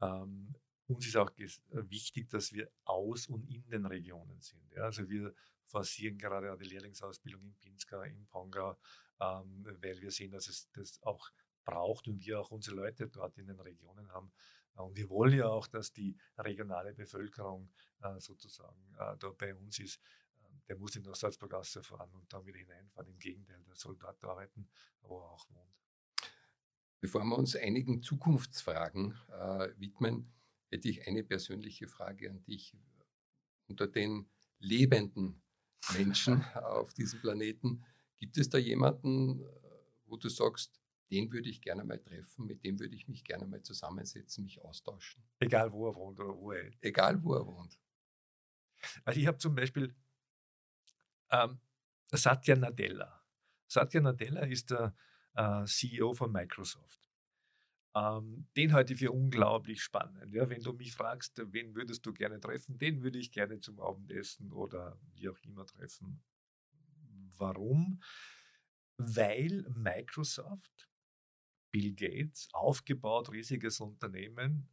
Ähm, 0.00 0.54
uns 0.88 1.06
ist 1.06 1.16
auch 1.16 1.30
wichtig, 1.36 2.28
dass 2.28 2.52
wir 2.52 2.70
aus 2.84 3.26
und 3.26 3.48
in 3.48 3.68
den 3.68 3.86
Regionen 3.86 4.40
sind. 4.40 4.76
Also 4.76 5.08
wir 5.08 5.34
forcieren 5.64 6.18
gerade 6.18 6.56
die 6.58 6.68
Lehrlingsausbildung 6.68 7.42
in 7.44 7.54
Pinska, 7.54 8.02
in 8.04 8.26
Pongau, 8.26 8.76
ähm, 9.20 9.64
weil 9.80 10.00
wir 10.00 10.10
sehen, 10.10 10.32
dass 10.32 10.48
es 10.48 10.70
das 10.72 11.02
auch 11.02 11.30
braucht 11.64 12.08
und 12.08 12.24
wir 12.24 12.40
auch 12.40 12.50
unsere 12.50 12.76
Leute 12.76 13.08
dort 13.08 13.38
in 13.38 13.46
den 13.46 13.60
Regionen 13.60 14.10
haben. 14.12 14.32
Und 14.74 14.96
wir 14.96 15.08
wollen 15.08 15.38
ja 15.38 15.46
auch, 15.46 15.66
dass 15.66 15.92
die 15.92 16.16
regionale 16.38 16.94
Bevölkerung 16.94 17.70
äh, 18.02 18.18
sozusagen 18.18 18.94
äh, 18.98 19.16
da 19.18 19.30
bei 19.36 19.54
uns 19.54 19.78
ist. 19.78 20.00
Der 20.68 20.76
muss 20.76 20.94
nicht 20.94 21.06
nach 21.06 21.14
Salzburg 21.14 21.52
rausfahren 21.52 22.12
und 22.14 22.32
dann 22.32 22.46
wieder 22.46 22.58
hineinfahren. 22.58 23.10
Im 23.10 23.18
Gegenteil, 23.18 23.62
der 23.66 23.74
soll 23.74 23.96
dort 23.98 24.22
arbeiten, 24.24 24.68
wo 25.02 25.20
er 25.20 25.30
auch 25.30 25.48
wohnt. 25.50 25.72
Bevor 27.00 27.24
wir 27.24 27.36
uns 27.36 27.56
einigen 27.56 28.00
Zukunftsfragen 28.00 29.18
äh, 29.28 29.70
widmen, 29.76 30.32
hätte 30.68 30.88
ich 30.88 31.06
eine 31.06 31.24
persönliche 31.24 31.88
Frage 31.88 32.30
an 32.30 32.44
dich. 32.44 32.76
Unter 33.66 33.86
den 33.86 34.30
lebenden 34.58 35.42
Menschen 35.94 36.42
auf 36.54 36.94
diesem 36.94 37.20
Planeten, 37.20 37.84
gibt 38.18 38.38
es 38.38 38.48
da 38.48 38.58
jemanden, 38.58 39.44
wo 40.06 40.16
du 40.16 40.28
sagst, 40.28 40.80
den 41.10 41.30
würde 41.32 41.50
ich 41.50 41.60
gerne 41.60 41.84
mal 41.84 41.98
treffen, 41.98 42.46
mit 42.46 42.64
dem 42.64 42.78
würde 42.78 42.94
ich 42.94 43.08
mich 43.08 43.24
gerne 43.24 43.46
mal 43.46 43.62
zusammensetzen, 43.62 44.44
mich 44.44 44.62
austauschen. 44.62 45.22
Egal 45.40 45.72
wo 45.72 45.88
er 45.88 45.94
wohnt 45.94 46.20
oder 46.20 46.38
wo 46.38 46.52
er. 46.52 46.70
Egal 46.80 47.22
wo 47.22 47.34
er 47.34 47.46
wohnt. 47.46 47.78
Also 49.04 49.20
ich 49.20 49.26
habe 49.26 49.38
zum 49.38 49.54
Beispiel 49.54 49.94
ähm, 51.32 51.58
Satya 52.12 52.56
Nadella. 52.56 53.24
Satya 53.66 54.00
Nadella 54.00 54.42
ist 54.42 54.70
der 54.70 54.94
äh, 55.34 55.64
CEO 55.64 56.12
von 56.12 56.30
Microsoft. 56.30 57.10
Ähm, 57.94 58.46
den 58.56 58.72
halte 58.72 58.94
ich 58.94 59.00
für 59.00 59.12
unglaublich 59.12 59.82
spannend. 59.82 60.32
Ja, 60.32 60.48
wenn 60.48 60.62
du 60.62 60.72
mich 60.72 60.94
fragst, 60.94 61.40
wen 61.52 61.74
würdest 61.74 62.06
du 62.06 62.12
gerne 62.12 62.40
treffen, 62.40 62.78
den 62.78 63.02
würde 63.02 63.18
ich 63.18 63.32
gerne 63.32 63.60
zum 63.60 63.80
Abendessen 63.80 64.52
oder 64.52 64.98
wie 65.14 65.28
auch 65.28 65.38
immer 65.42 65.66
treffen. 65.66 66.22
Warum? 67.36 68.02
Weil 68.96 69.66
Microsoft 69.74 70.88
Bill 71.70 71.94
Gates 71.94 72.48
aufgebaut, 72.52 73.32
riesiges 73.32 73.80
Unternehmen, 73.80 74.68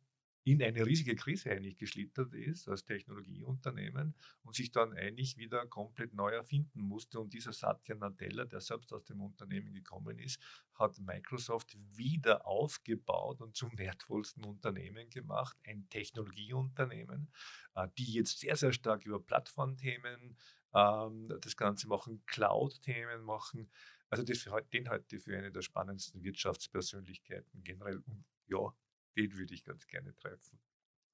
in 0.52 0.64
eine 0.64 0.84
riesige 0.84 1.16
Krise 1.16 1.52
eigentlich 1.52 1.78
geschlittert 1.78 2.34
ist 2.34 2.68
als 2.68 2.84
Technologieunternehmen 2.84 4.16
und 4.42 4.56
sich 4.56 4.72
dann 4.72 4.94
eigentlich 4.94 5.38
wieder 5.38 5.68
komplett 5.68 6.16
neu 6.16 6.32
erfinden 6.32 6.82
musste. 6.82 7.20
Und 7.20 7.34
dieser 7.34 7.54
Satya 7.54 7.94
Nadella, 7.96 8.46
der 8.46 8.60
selbst 8.60 8.92
aus 8.92 9.04
dem 9.04 9.22
Unternehmen 9.22 9.74
gekommen 9.74 10.18
ist, 10.18 10.42
hat 10.74 10.98
Microsoft 11.00 11.78
wieder 11.96 12.48
aufgebaut 12.48 13.42
und 13.42 13.56
zum 13.56 13.78
wertvollsten 13.78 14.44
Unternehmen 14.44 15.10
gemacht, 15.12 15.56
ein 15.68 15.88
Technologieunternehmen, 15.90 17.32
äh, 17.76 17.88
die 18.00 18.12
jetzt 18.14 18.40
sehr, 18.40 18.56
sehr 18.56 18.74
stark 18.74 19.06
über 19.06 19.20
Plattformthemen 19.20 20.36
ähm, 20.74 21.32
das 21.42 21.58
Ganze 21.58 21.88
machen, 21.88 22.24
Cloud-Themen 22.26 23.22
machen. 23.22 23.70
Also 24.10 24.24
das, 24.24 24.48
den 24.74 24.90
halte 24.90 25.16
ich 25.16 25.24
für 25.24 25.38
eine 25.38 25.52
der 25.52 25.62
spannendsten 25.62 26.24
Wirtschaftspersönlichkeiten 26.24 27.64
generell. 27.64 28.04
Ja, 28.48 28.74
den 29.16 29.38
würde 29.38 29.54
ich 29.54 29.64
ganz 29.64 29.88
gerne 29.88 30.16
treffen. 30.16 30.60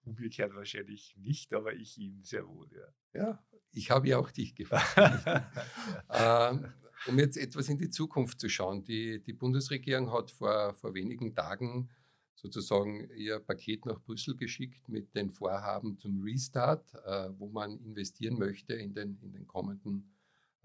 Umgekehrt 0.03 0.53
wahrscheinlich 0.53 1.15
nicht, 1.17 1.53
aber 1.53 1.73
ich 1.73 1.97
ihn 1.97 2.23
sehr 2.23 2.47
wohl, 2.47 2.69
ja. 2.71 3.19
Ja, 3.19 3.45
ich 3.71 3.91
habe 3.91 4.07
ja 4.07 4.19
auch 4.19 4.31
dich 4.31 4.55
gefragt. 4.55 4.95
ähm, 6.09 6.73
um 7.07 7.19
jetzt 7.19 7.37
etwas 7.37 7.69
in 7.69 7.77
die 7.77 7.89
Zukunft 7.89 8.39
zu 8.39 8.49
schauen. 8.49 8.83
Die, 8.83 9.21
die 9.21 9.33
Bundesregierung 9.33 10.11
hat 10.11 10.31
vor, 10.31 10.73
vor 10.75 10.93
wenigen 10.93 11.33
Tagen 11.33 11.89
sozusagen 12.35 13.09
ihr 13.15 13.39
Paket 13.39 13.85
nach 13.85 13.99
Brüssel 14.01 14.35
geschickt 14.35 14.87
mit 14.87 15.15
den 15.15 15.31
Vorhaben 15.31 15.97
zum 15.97 16.21
Restart, 16.21 16.93
äh, 17.05 17.29
wo 17.37 17.47
man 17.47 17.79
investieren 17.79 18.37
möchte 18.37 18.73
in 18.73 18.93
den, 18.93 19.17
in 19.21 19.31
den 19.31 19.47
kommenden 19.47 20.13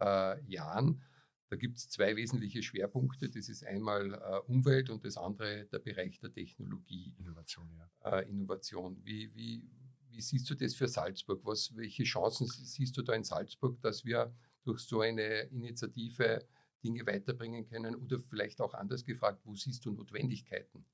äh, 0.00 0.42
Jahren. 0.44 1.02
Da 1.50 1.56
gibt 1.56 1.78
es 1.78 1.88
zwei 1.88 2.14
wesentliche 2.14 2.62
Schwerpunkte. 2.62 3.28
Das 3.28 3.48
ist 3.48 3.66
einmal 3.66 4.14
äh, 4.14 4.38
Umwelt 4.46 4.88
und 4.88 5.04
das 5.04 5.16
andere 5.16 5.66
der 5.66 5.80
Bereich 5.80 6.20
der 6.20 6.32
Technologie. 6.32 7.12
Innovation, 7.18 7.68
ja. 7.74 8.18
Äh, 8.18 8.30
Innovation. 8.30 9.04
Wie, 9.04 9.34
wie, 9.34 9.68
wie 10.10 10.20
siehst 10.20 10.48
du 10.48 10.54
das 10.54 10.76
für 10.76 10.86
Salzburg? 10.86 11.40
Was, 11.42 11.76
welche 11.76 12.04
Chancen 12.04 12.46
siehst 12.46 12.96
du 12.96 13.02
da 13.02 13.14
in 13.14 13.24
Salzburg, 13.24 13.80
dass 13.80 14.04
wir 14.04 14.32
durch 14.62 14.78
so 14.82 15.00
eine 15.00 15.40
Initiative 15.50 16.46
Dinge 16.84 17.04
weiterbringen 17.04 17.66
können? 17.66 17.96
Oder 17.96 18.20
vielleicht 18.20 18.60
auch 18.60 18.74
anders 18.74 19.04
gefragt, 19.04 19.40
wo 19.44 19.56
siehst 19.56 19.84
du 19.84 19.90
Notwendigkeiten? 19.90 20.86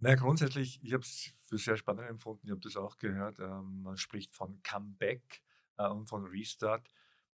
Na, 0.00 0.14
grundsätzlich, 0.16 0.84
ich 0.84 0.92
habe 0.92 1.02
es 1.02 1.32
für 1.46 1.56
sehr 1.56 1.78
spannend 1.78 2.10
empfunden, 2.10 2.46
ich 2.46 2.50
habe 2.50 2.60
das 2.60 2.76
auch 2.76 2.98
gehört. 2.98 3.38
Ähm, 3.40 3.80
man 3.84 3.96
spricht 3.96 4.34
von 4.34 4.62
Comeback 4.62 5.42
äh, 5.78 5.88
und 5.88 6.10
von 6.10 6.26
Restart. 6.26 6.90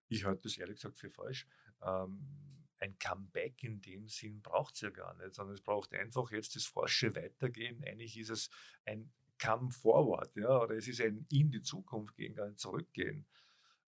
Ich 0.08 0.24
halte 0.24 0.44
das 0.44 0.56
ehrlich 0.56 0.76
gesagt 0.76 0.96
für 0.96 1.10
falsch 1.10 1.46
ein 1.80 2.98
Comeback 2.98 3.62
in 3.64 3.80
dem 3.80 4.08
Sinn 4.08 4.40
braucht 4.40 4.74
es 4.74 4.80
ja 4.82 4.90
gar 4.90 5.14
nicht, 5.16 5.34
sondern 5.34 5.54
es 5.54 5.62
braucht 5.62 5.92
einfach 5.94 6.30
jetzt 6.30 6.56
das 6.56 6.64
forsche 6.64 7.14
Weitergehen. 7.14 7.82
Eigentlich 7.84 8.16
ist 8.18 8.30
es 8.30 8.50
ein 8.84 9.10
Come 9.40 9.70
Forward, 9.70 10.34
ja, 10.36 10.60
oder 10.62 10.74
es 10.76 10.88
ist 10.88 11.00
ein 11.00 11.26
in 11.30 11.50
die 11.50 11.62
Zukunft 11.62 12.16
gehen, 12.16 12.34
gar 12.34 12.48
nicht 12.48 12.58
zurückgehen. 12.58 13.26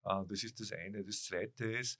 Äh, 0.03 0.25
das 0.27 0.43
ist 0.43 0.59
das 0.59 0.71
eine. 0.73 1.03
Das 1.03 1.23
zweite 1.23 1.65
ist, 1.65 1.99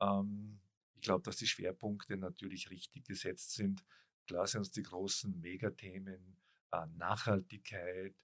ähm, 0.00 0.60
ich 0.94 1.02
glaube, 1.02 1.22
dass 1.22 1.36
die 1.36 1.46
Schwerpunkte 1.46 2.16
natürlich 2.16 2.70
richtig 2.70 3.04
gesetzt 3.04 3.52
sind. 3.52 3.84
Klar 4.26 4.46
sind 4.46 4.60
uns 4.60 4.70
die 4.70 4.82
großen 4.82 5.40
Megathemen, 5.40 6.36
äh, 6.72 6.86
Nachhaltigkeit, 6.96 8.14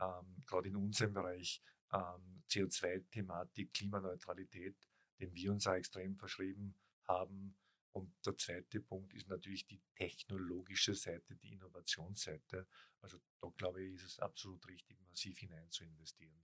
ähm, 0.00 0.42
gerade 0.46 0.68
in 0.68 0.76
unserem 0.76 1.12
Bereich 1.12 1.62
ähm, 1.92 2.42
CO2-Thematik, 2.48 3.74
Klimaneutralität 3.74 4.76
dem 5.22 5.34
wir 5.34 5.52
uns 5.52 5.66
auch 5.66 5.74
extrem 5.74 6.16
verschrieben 6.16 6.74
haben. 7.06 7.56
Und 7.92 8.12
der 8.26 8.36
zweite 8.36 8.80
Punkt 8.80 9.14
ist 9.14 9.28
natürlich 9.28 9.66
die 9.66 9.80
technologische 9.94 10.94
Seite, 10.94 11.36
die 11.36 11.52
Innovationsseite. 11.52 12.66
Also 13.00 13.18
da 13.40 13.48
glaube 13.56 13.84
ich, 13.84 13.94
ist 13.94 14.04
es 14.04 14.18
absolut 14.18 14.66
richtig, 14.66 14.98
massiv 15.02 15.38
hinein 15.38 15.70
zu 15.70 15.84
investieren. 15.84 16.42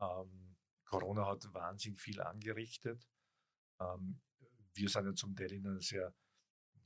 Ähm, 0.00 0.56
Corona 0.84 1.26
hat 1.26 1.52
wahnsinnig 1.52 2.00
viel 2.00 2.20
angerichtet. 2.20 3.06
Ähm, 3.80 4.20
wir 4.74 4.88
sind 4.88 5.06
ja 5.06 5.14
zum 5.14 5.36
Teil 5.36 5.52
in 5.52 5.66
einer 5.66 5.80
sehr 5.80 6.14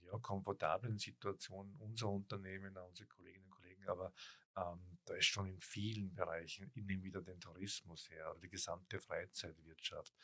ja, 0.00 0.18
komfortablen 0.18 0.98
Situation, 0.98 1.74
unser 1.78 2.08
Unternehmen, 2.08 2.76
unsere 2.76 3.08
Kolleginnen 3.08 3.44
und 3.44 3.50
Kollegen, 3.50 3.86
aber 3.88 4.12
ähm, 4.56 4.98
da 5.04 5.14
ist 5.14 5.26
schon 5.26 5.46
in 5.46 5.60
vielen 5.60 6.14
Bereichen, 6.14 6.70
ich 6.74 6.84
nehme 6.84 7.02
wieder 7.02 7.22
den 7.22 7.40
Tourismus 7.40 8.08
her 8.10 8.34
die 8.42 8.48
gesamte 8.48 8.98
Freizeitwirtschaft, 9.00 10.14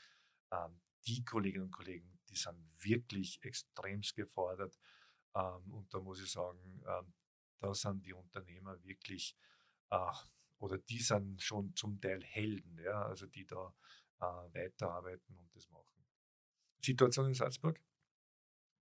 die 1.07 1.25
Kolleginnen 1.25 1.65
und 1.65 1.73
Kollegen, 1.73 2.19
die 2.29 2.37
sind 2.37 2.59
wirklich 2.79 3.43
extremst 3.43 4.15
gefordert. 4.15 4.79
Ähm, 5.35 5.73
und 5.73 5.93
da 5.93 6.01
muss 6.01 6.21
ich 6.21 6.31
sagen, 6.31 6.83
ähm, 6.87 7.13
da 7.61 7.75
sind 7.75 8.05
die 8.05 8.13
Unternehmer 8.13 8.83
wirklich, 8.85 9.37
oder 10.59 10.79
die 10.79 10.99
sind 10.99 11.41
schon 11.41 11.75
zum 11.77 12.01
Teil 12.01 12.23
Helden, 12.23 12.79
ja, 12.79 13.07
also 13.07 13.27
die 13.27 13.47
da 13.47 13.75
äh, 14.21 14.25
weiterarbeiten 14.55 15.37
und 15.39 15.55
das 15.55 15.71
machen. 15.71 16.05
Situation 16.83 17.27
in 17.27 17.35
Salzburg. 17.35 17.81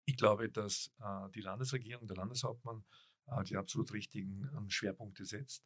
Ich 0.04 0.16
glaube, 0.16 0.50
dass 0.50 0.90
äh, 0.98 1.30
die 1.34 1.40
Landesregierung, 1.40 2.06
der 2.06 2.16
Landeshauptmann, 2.16 2.84
äh, 3.26 3.44
die 3.44 3.56
absolut 3.56 3.92
richtigen 3.92 4.50
ähm, 4.56 4.70
Schwerpunkte 4.70 5.24
setzt. 5.24 5.64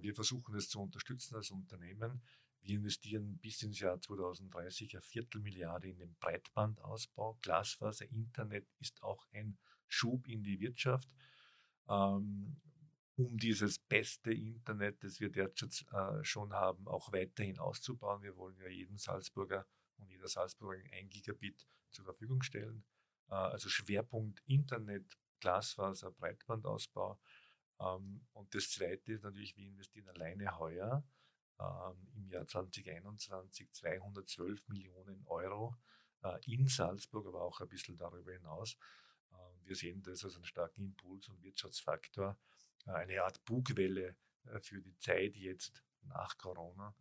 Wir 0.00 0.14
versuchen 0.14 0.54
es 0.54 0.70
zu 0.70 0.80
unterstützen 0.80 1.36
als 1.36 1.50
Unternehmen. 1.50 2.22
Wir 2.66 2.78
investieren 2.78 3.38
bis 3.38 3.62
ins 3.62 3.78
Jahr 3.78 4.00
2030 4.00 4.94
eine 4.94 5.00
Viertelmilliarde 5.00 5.88
in 5.88 5.98
den 5.98 6.16
Breitbandausbau. 6.16 7.38
Glasfaser, 7.40 8.10
Internet 8.10 8.66
ist 8.80 9.04
auch 9.04 9.24
ein 9.32 9.56
Schub 9.86 10.26
in 10.26 10.42
die 10.42 10.58
Wirtschaft, 10.58 11.08
ähm, 11.88 12.60
um 13.14 13.38
dieses 13.38 13.78
beste 13.78 14.32
Internet, 14.32 15.04
das 15.04 15.20
wir 15.20 15.30
derzeit 15.30 15.86
äh, 15.92 16.24
schon 16.24 16.54
haben, 16.54 16.88
auch 16.88 17.12
weiterhin 17.12 17.60
auszubauen. 17.60 18.22
Wir 18.22 18.36
wollen 18.36 18.58
ja 18.58 18.68
jedem 18.68 18.98
Salzburger 18.98 19.64
und 19.98 20.10
jeder 20.10 20.26
Salzburger 20.26 20.82
ein 20.90 21.08
Gigabit 21.08 21.68
zur 21.92 22.04
Verfügung 22.04 22.42
stellen. 22.42 22.84
Äh, 23.28 23.34
also 23.34 23.68
Schwerpunkt 23.68 24.42
Internet, 24.44 25.16
Glasfaser, 25.38 26.10
Breitbandausbau. 26.10 27.16
Ähm, 27.78 28.26
und 28.32 28.52
das 28.56 28.70
Zweite 28.70 29.12
ist 29.12 29.22
natürlich, 29.22 29.56
wir 29.56 29.68
investieren 29.68 30.08
alleine 30.08 30.58
heuer 30.58 31.04
ähm, 31.60 32.08
im 32.14 32.28
Jahr 32.28 32.46
2021 32.46 33.72
212 33.72 34.68
Millionen 34.68 35.22
Euro 35.26 35.76
äh, 36.22 36.38
in 36.46 36.66
Salzburg, 36.66 37.26
aber 37.26 37.42
auch 37.42 37.60
ein 37.60 37.68
bisschen 37.68 37.96
darüber 37.96 38.32
hinaus. 38.32 38.76
Äh, 39.30 39.34
wir 39.64 39.76
sehen 39.76 40.02
das 40.02 40.24
als 40.24 40.36
einen 40.36 40.44
starken 40.44 40.82
Impuls 40.82 41.28
und 41.28 41.42
Wirtschaftsfaktor, 41.42 42.38
äh, 42.86 42.90
eine 42.90 43.22
Art 43.22 43.44
Bugwelle 43.44 44.16
äh, 44.44 44.60
für 44.60 44.80
die 44.80 44.96
Zeit 44.98 45.36
jetzt 45.36 45.82
nach 46.02 46.36
Corona. 46.38 46.94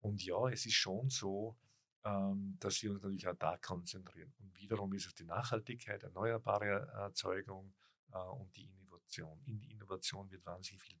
Und 0.00 0.24
ja, 0.24 0.48
es 0.48 0.66
ist 0.66 0.74
schon 0.74 1.10
so, 1.10 1.56
ähm, 2.04 2.56
dass 2.58 2.82
wir 2.82 2.90
uns 2.90 3.02
natürlich 3.02 3.28
auch 3.28 3.36
da 3.36 3.56
konzentrieren. 3.56 4.32
Und 4.40 4.56
wiederum 4.58 4.92
ist 4.94 5.06
es 5.06 5.14
die 5.14 5.24
Nachhaltigkeit, 5.24 6.02
erneuerbare 6.02 6.88
Erzeugung 6.94 7.72
äh, 8.12 8.18
und 8.18 8.54
die 8.56 8.64
Innovation. 8.64 9.40
In 9.44 9.60
die 9.60 9.72
Innovation 9.72 10.30
wird 10.30 10.44
wahnsinnig 10.44 10.82
viel. 10.82 10.98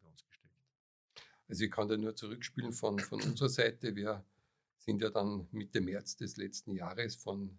Also 1.52 1.64
ich 1.64 1.70
kann 1.70 1.86
da 1.86 1.98
nur 1.98 2.16
zurückspielen 2.16 2.72
von, 2.72 2.98
von 2.98 3.20
unserer 3.20 3.50
Seite. 3.50 3.94
Wir 3.94 4.24
sind 4.78 5.02
ja 5.02 5.10
dann 5.10 5.48
Mitte 5.50 5.82
März 5.82 6.16
des 6.16 6.38
letzten 6.38 6.72
Jahres 6.72 7.14
von 7.14 7.58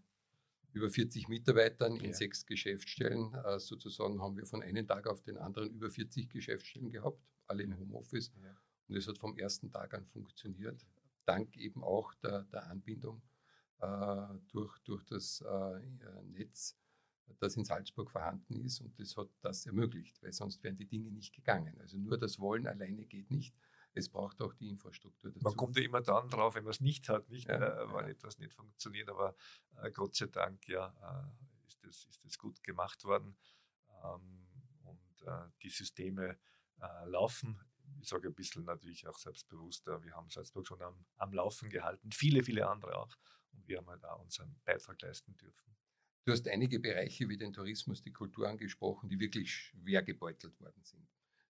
über 0.72 0.90
40 0.90 1.28
Mitarbeitern 1.28 1.98
in 1.98 2.06
ja. 2.06 2.14
sechs 2.14 2.48
Geschäftsstellen. 2.48 3.36
Äh, 3.36 3.60
sozusagen 3.60 4.20
haben 4.20 4.36
wir 4.36 4.48
von 4.48 4.64
einem 4.64 4.88
Tag 4.88 5.06
auf 5.06 5.22
den 5.22 5.38
anderen 5.38 5.70
über 5.70 5.92
40 5.92 6.28
Geschäftsstellen 6.28 6.90
gehabt, 6.90 7.22
alle 7.46 7.62
im 7.62 7.78
Homeoffice. 7.78 8.32
Ja. 8.44 8.58
Und 8.88 8.96
es 8.96 9.08
hat 9.08 9.20
vom 9.20 9.38
ersten 9.38 9.72
Tag 9.72 9.94
an 9.94 10.08
funktioniert, 10.08 10.84
dank 11.26 11.56
eben 11.56 11.84
auch 11.84 12.16
der, 12.16 12.46
der 12.46 12.66
Anbindung 12.72 13.22
äh, 13.80 14.28
durch, 14.48 14.76
durch 14.86 15.04
das 15.04 15.42
äh, 15.42 15.80
Netz, 16.24 16.76
das 17.38 17.58
in 17.58 17.64
Salzburg 17.64 18.10
vorhanden 18.10 18.56
ist. 18.56 18.82
Und 18.82 19.00
das 19.00 19.16
hat 19.18 19.30
das 19.42 19.68
ermöglicht, 19.68 20.20
weil 20.24 20.34
sonst 20.34 20.64
wären 20.64 20.78
die 20.78 20.88
Dinge 20.88 21.12
nicht 21.12 21.36
gegangen. 21.36 21.80
Also 21.80 22.00
nur 22.00 22.18
das 22.18 22.40
Wollen 22.40 22.66
alleine 22.66 23.06
geht 23.06 23.30
nicht. 23.30 23.54
Es 23.96 24.10
braucht 24.10 24.42
auch 24.42 24.54
die 24.54 24.70
Infrastruktur 24.70 25.32
dazu. 25.32 25.44
Man 25.44 25.56
kommt 25.56 25.78
ja 25.78 25.84
immer 25.84 26.02
dann 26.02 26.30
drauf, 26.30 26.56
wenn 26.56 26.64
man 26.64 26.72
es 26.72 26.82
nicht 26.82 27.10
hat, 27.10 27.30
nicht, 27.30 27.48
ja, 27.48 27.56
äh, 27.56 27.94
weil 27.94 28.06
ja. 28.06 28.12
etwas 28.12 28.40
nicht 28.40 28.54
funktioniert. 28.54 29.10
Aber 29.10 29.36
äh, 29.82 29.92
Gott 29.92 30.16
sei 30.16 30.28
Dank 30.28 30.68
ja, 30.68 30.88
äh, 30.88 31.68
ist, 31.68 31.84
das, 31.84 32.06
ist 32.06 32.26
das 32.26 32.38
gut 32.38 32.64
gemacht 32.64 33.04
worden. 33.04 33.38
Ähm, 34.04 34.48
und 34.84 35.22
äh, 35.28 35.50
die 35.62 35.70
Systeme 35.70 36.38
äh, 36.82 37.06
laufen. 37.06 37.60
Ich 38.02 38.10
sage 38.10 38.30
ein 38.30 38.34
bisschen 38.34 38.66
natürlich 38.66 39.08
auch 39.08 39.18
selbstbewusster. 39.18 40.04
Wir 40.04 40.16
haben 40.16 40.30
Salzburg 40.30 40.68
schon 40.68 40.82
am, 40.82 41.06
am 41.18 41.34
Laufen 41.34 41.70
gehalten, 41.70 42.12
viele, 42.12 42.44
viele 42.44 42.68
andere 42.68 42.98
auch. 42.98 43.16
Und 43.52 43.68
wir 43.68 43.78
haben 43.78 43.88
halt 43.88 44.04
auch 44.06 44.22
unseren 44.22 44.56
Beitrag 44.66 45.02
leisten 45.02 45.38
dürfen. 45.38 45.76
Du 46.26 46.32
hast 46.32 46.48
einige 46.48 46.80
Bereiche 46.80 47.28
wie 47.28 47.38
den 47.38 47.54
Tourismus, 47.54 48.02
die 48.02 48.14
Kultur 48.14 48.48
angesprochen, 48.48 49.10
die 49.10 49.20
wirklich 49.20 49.54
schwer 49.54 50.02
gebeutelt 50.02 50.60
worden 50.60 50.84
sind. 50.84 51.06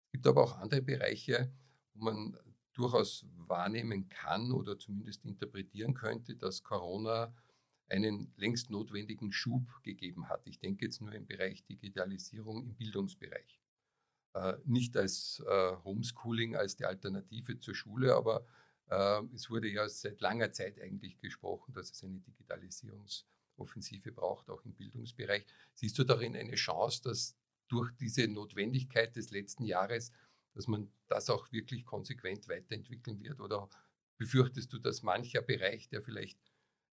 Es 0.06 0.12
gibt 0.12 0.28
aber 0.28 0.44
auch 0.44 0.58
andere 0.58 0.82
Bereiche, 0.82 1.54
wo 1.94 2.06
man 2.06 2.38
durchaus 2.74 3.26
wahrnehmen 3.38 4.10
kann 4.10 4.52
oder 4.52 4.78
zumindest 4.80 5.26
interpretieren 5.26 5.94
könnte, 5.94 6.36
dass 6.36 6.64
Corona 6.64 7.34
einen 7.90 8.34
längst 8.38 8.70
notwendigen 8.72 9.32
Schub 9.32 9.68
gegeben 9.84 10.28
hat. 10.30 10.48
Ich 10.48 10.60
denke 10.60 10.86
jetzt 10.86 11.02
nur 11.02 11.14
im 11.14 11.28
Bereich 11.28 11.64
Digitalisierung 11.64 12.64
im 12.64 12.76
Bildungsbereich. 12.76 13.62
Äh, 14.34 14.56
nicht 14.66 14.98
als 14.98 15.44
äh, 15.48 15.76
Homeschooling, 15.84 16.56
als 16.56 16.76
die 16.76 16.86
Alternative 16.86 17.60
zur 17.60 17.76
Schule, 17.76 18.16
aber 18.16 18.46
äh, 18.90 19.22
es 19.36 19.50
wurde 19.50 19.70
ja 19.70 19.88
seit 19.88 20.22
langer 20.22 20.52
Zeit 20.52 20.82
eigentlich 20.82 21.20
gesprochen, 21.20 21.74
dass 21.74 21.92
es 21.92 22.04
eine 22.04 22.20
Digitalisierungsoffensive 22.20 24.12
braucht, 24.12 24.50
auch 24.50 24.66
im 24.66 24.74
Bildungsbereich. 24.74 25.46
Siehst 25.76 26.00
du 26.00 26.04
darin 26.04 26.36
eine 26.36 26.56
Chance, 26.56 27.04
dass 27.04 27.36
durch 27.68 27.92
diese 27.92 28.28
Notwendigkeit 28.28 29.16
des 29.16 29.30
letzten 29.30 29.66
Jahres 29.66 30.12
dass 30.54 30.68
man 30.68 30.92
das 31.08 31.30
auch 31.30 31.52
wirklich 31.52 31.86
konsequent 31.86 32.48
weiterentwickeln 32.48 33.22
wird? 33.22 33.40
Oder 33.40 33.70
befürchtest 34.18 34.72
du, 34.74 34.80
dass 34.80 35.04
mancher 35.04 35.42
Bereich, 35.42 35.90
der 35.90 36.02
vielleicht 36.02 36.40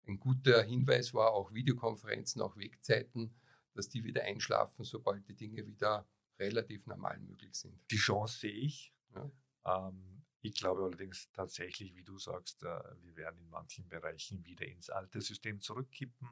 ein 0.07 0.19
guter 0.19 0.63
Hinweis 0.63 1.15
war, 1.15 1.33
auch 1.33 1.53
Videokonferenzen, 1.53 2.43
auch 2.43 2.57
Wegzeiten, 2.57 3.35
dass 3.75 3.89
die 3.89 4.05
wieder 4.05 4.25
einschlafen, 4.25 4.85
sobald 4.85 5.29
die 5.29 5.37
Dinge 5.37 5.67
wieder 5.67 6.09
relativ 6.39 6.87
normal 6.87 7.19
möglich 7.21 7.55
sind? 7.55 7.79
Die 7.91 7.97
Chance 7.97 8.41
sehe 8.41 8.53
ich. 8.53 8.93
Ja. 9.15 9.31
Ähm, 9.67 10.23
ich 10.43 10.55
glaube 10.55 10.83
allerdings 10.85 11.31
tatsächlich, 11.33 11.95
wie 11.95 12.03
du 12.03 12.19
sagst, 12.19 12.63
äh, 12.63 12.81
wir 13.03 13.17
werden 13.17 13.41
in 13.41 13.51
manchen 13.51 13.89
Bereichen 13.89 14.45
wieder 14.45 14.67
ins 14.67 14.89
alte 14.89 15.21
System 15.21 15.61
zurückkippen. 15.61 16.29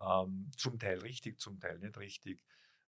Ähm, 0.00 0.50
zum 0.56 0.78
Teil 0.78 0.98
richtig, 1.00 1.40
zum 1.40 1.58
Teil 1.58 1.78
nicht 1.78 1.98
richtig 1.98 2.40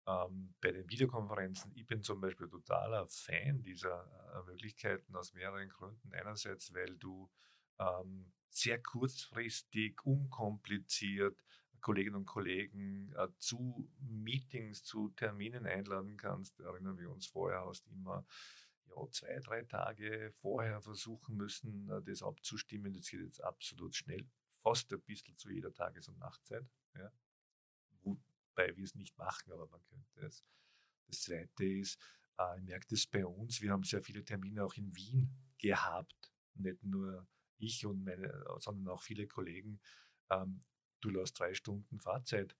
ähm, 0.05 0.53
bei 0.61 0.71
den 0.71 0.89
Videokonferenzen, 0.89 1.71
ich 1.75 1.87
bin 1.87 2.03
zum 2.03 2.19
Beispiel 2.19 2.49
totaler 2.49 3.07
Fan 3.07 3.63
dieser 3.63 4.05
äh, 4.35 4.43
Möglichkeiten 4.45 5.15
aus 5.15 5.33
mehreren 5.33 5.69
Gründen. 5.69 6.13
Einerseits, 6.13 6.73
weil 6.73 6.97
du 6.97 7.29
ähm, 7.79 8.31
sehr 8.49 8.81
kurzfristig, 8.81 10.03
unkompliziert 10.03 11.41
Kolleginnen 11.81 12.15
und 12.15 12.25
Kollegen 12.25 13.13
äh, 13.17 13.27
zu 13.37 13.89
Meetings, 13.99 14.83
zu 14.83 15.09
Terminen 15.09 15.65
einladen 15.65 16.17
kannst. 16.17 16.59
Erinnern 16.59 16.97
wir 16.97 17.11
uns 17.11 17.27
vorher, 17.27 17.65
hast 17.65 17.87
immer 17.87 18.25
ja, 18.87 19.09
zwei, 19.11 19.39
drei 19.39 19.63
Tage 19.63 20.31
vorher 20.33 20.81
versuchen 20.81 21.35
müssen, 21.35 21.89
äh, 21.89 22.01
das 22.01 22.23
abzustimmen. 22.23 22.93
Das 22.93 23.09
geht 23.09 23.21
jetzt 23.21 23.43
absolut 23.43 23.95
schnell, 23.95 24.25
fast 24.61 24.91
ein 24.93 25.01
bisschen 25.01 25.37
zu 25.37 25.49
jeder 25.49 25.73
Tages- 25.73 26.07
und 26.07 26.19
Nachtzeit. 26.19 26.65
Ja 26.95 27.11
wobei 28.55 28.75
wir 28.75 28.83
es 28.83 28.95
nicht 28.95 29.17
machen, 29.17 29.51
aber 29.51 29.67
man 29.67 29.83
könnte 29.85 30.25
es. 30.25 30.43
Das 31.07 31.21
Zweite 31.21 31.65
ist, 31.65 31.99
äh, 32.37 32.57
ich 32.57 32.63
merke 32.63 32.87
das 32.89 33.05
bei 33.07 33.25
uns, 33.25 33.61
wir 33.61 33.71
haben 33.71 33.83
sehr 33.83 34.01
viele 34.01 34.23
Termine 34.23 34.63
auch 34.63 34.73
in 34.75 34.95
Wien 34.95 35.29
gehabt, 35.57 36.31
nicht 36.55 36.83
nur 36.83 37.27
ich 37.57 37.85
und 37.85 38.03
meine, 38.03 38.43
sondern 38.57 38.93
auch 38.93 39.01
viele 39.01 39.27
Kollegen. 39.27 39.79
Ähm, 40.29 40.61
du 41.01 41.09
lässt 41.09 41.39
drei 41.39 41.53
Stunden 41.53 41.99
Fahrzeit 41.99 42.55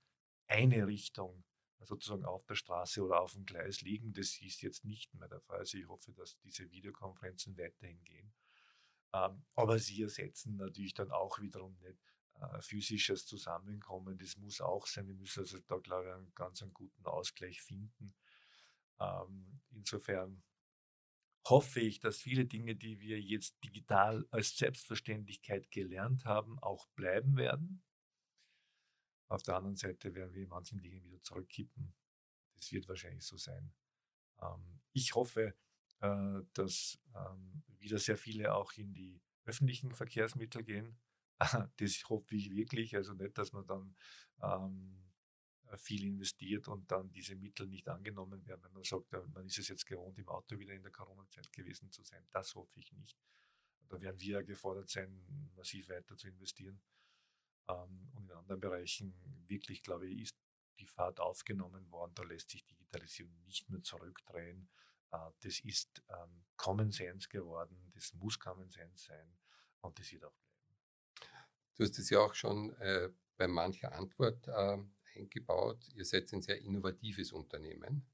eine 0.47 0.87
Richtung 0.87 1.43
sozusagen 1.79 2.25
auf 2.25 2.45
der 2.45 2.55
Straße 2.55 3.03
oder 3.03 3.21
auf 3.21 3.33
dem 3.33 3.45
Gleis 3.45 3.81
liegen. 3.81 4.13
Das 4.13 4.39
ist 4.39 4.61
jetzt 4.61 4.85
nicht 4.85 5.13
mehr 5.15 5.27
der 5.27 5.41
Fall. 5.41 5.59
Also 5.59 5.77
ich 5.77 5.87
hoffe, 5.87 6.13
dass 6.13 6.37
diese 6.39 6.69
Videokonferenzen 6.71 7.57
weiterhin 7.57 8.01
gehen. 8.03 8.33
Ähm, 9.13 9.45
aber 9.55 9.79
sie 9.79 10.01
ersetzen 10.01 10.55
natürlich 10.55 10.93
dann 10.93 11.11
auch 11.11 11.39
wiederum 11.39 11.77
nicht 11.79 11.99
äh, 12.41 12.61
physisches 12.61 13.25
Zusammenkommen, 13.25 14.17
das 14.17 14.37
muss 14.37 14.61
auch 14.61 14.87
sein. 14.87 15.07
Wir 15.07 15.15
müssen 15.15 15.41
also 15.41 15.59
da, 15.67 15.77
glaube 15.77 16.07
ich, 16.07 16.13
einen 16.13 16.33
ganz 16.35 16.61
einen 16.61 16.73
guten 16.73 17.05
Ausgleich 17.05 17.61
finden. 17.61 18.15
Ähm, 18.99 19.61
insofern 19.71 20.43
hoffe 21.45 21.81
ich, 21.81 21.99
dass 21.99 22.17
viele 22.17 22.45
Dinge, 22.45 22.75
die 22.75 22.99
wir 22.99 23.19
jetzt 23.19 23.61
digital 23.63 24.25
als 24.31 24.57
Selbstverständlichkeit 24.57 25.69
gelernt 25.71 26.25
haben, 26.25 26.57
auch 26.59 26.87
bleiben 26.95 27.35
werden. 27.35 27.83
Auf 29.27 29.43
der 29.43 29.57
anderen 29.57 29.75
Seite 29.75 30.13
werden 30.13 30.33
wir 30.33 30.43
in 30.43 30.49
manchen 30.49 30.81
Dingen 30.81 31.03
wieder 31.03 31.21
zurückkippen. 31.21 31.93
Das 32.55 32.71
wird 32.71 32.87
wahrscheinlich 32.87 33.25
so 33.25 33.37
sein. 33.37 33.73
Ähm, 34.41 34.81
ich 34.93 35.15
hoffe, 35.15 35.55
äh, 35.99 36.41
dass 36.53 36.99
ähm, 37.15 37.63
wieder 37.79 37.97
sehr 37.97 38.17
viele 38.17 38.53
auch 38.53 38.73
in 38.73 38.93
die 38.93 39.21
öffentlichen 39.45 39.93
Verkehrsmittel 39.93 40.63
gehen. 40.63 40.99
Das 41.77 42.03
hoffe 42.09 42.35
ich 42.35 42.49
wirklich. 42.51 42.95
Also 42.95 43.13
nicht, 43.13 43.37
dass 43.37 43.51
man 43.51 43.65
dann 43.65 43.95
ähm, 44.41 45.03
äh, 45.67 45.77
viel 45.77 46.05
investiert 46.05 46.67
und 46.67 46.91
dann 46.91 47.11
diese 47.11 47.35
Mittel 47.35 47.67
nicht 47.67 47.87
angenommen 47.89 48.45
werden, 48.45 48.63
wenn 48.63 48.73
man 48.73 48.83
sagt, 48.83 49.11
man 49.11 49.45
ist 49.45 49.59
es 49.59 49.67
jetzt 49.67 49.85
gewohnt, 49.85 50.17
im 50.19 50.29
Auto 50.29 50.57
wieder 50.57 50.73
in 50.73 50.83
der 50.83 50.91
Corona-Zeit 50.91 51.51
gewesen 51.51 51.91
zu 51.91 52.03
sein. 52.03 52.25
Das 52.31 52.55
hoffe 52.55 52.79
ich 52.79 52.91
nicht. 52.93 53.17
Da 53.89 53.99
werden 54.01 54.19
wir 54.19 54.43
gefordert 54.43 54.89
sein, 54.89 55.51
massiv 55.55 55.89
weiter 55.89 56.17
zu 56.17 56.27
investieren. 56.27 56.81
Ähm, 57.67 58.11
und 58.15 58.29
in 58.29 58.31
anderen 58.31 58.59
Bereichen 58.59 59.13
wirklich, 59.47 59.83
glaube 59.83 60.07
ich, 60.07 60.21
ist 60.23 60.35
die 60.79 60.87
Fahrt 60.87 61.19
aufgenommen 61.19 61.89
worden. 61.91 62.13
Da 62.15 62.23
lässt 62.23 62.51
sich 62.51 62.65
Digitalisierung 62.65 63.43
nicht 63.43 63.69
mehr 63.69 63.81
zurückdrehen. 63.83 64.69
Äh, 65.11 65.29
das 65.41 65.59
ist 65.59 66.03
ähm, 66.09 66.43
Common 66.57 66.91
Sense 66.91 67.27
geworden. 67.29 67.91
Das 67.93 68.13
muss 68.13 68.39
Common 68.39 68.69
Sense 68.69 69.05
sein. 69.05 69.37
Und 69.81 69.99
das 69.99 70.11
wird 70.11 70.25
auch 70.25 70.33
Du 71.75 71.83
hast 71.83 71.97
es 71.97 72.09
ja 72.09 72.19
auch 72.19 72.35
schon 72.35 72.73
äh, 72.79 73.09
bei 73.37 73.47
mancher 73.47 73.93
Antwort 73.93 74.47
äh, 74.47 74.77
eingebaut. 75.15 75.87
Ihr 75.95 76.05
seid 76.05 76.31
ein 76.33 76.41
sehr 76.41 76.59
innovatives 76.61 77.31
Unternehmen. 77.31 78.05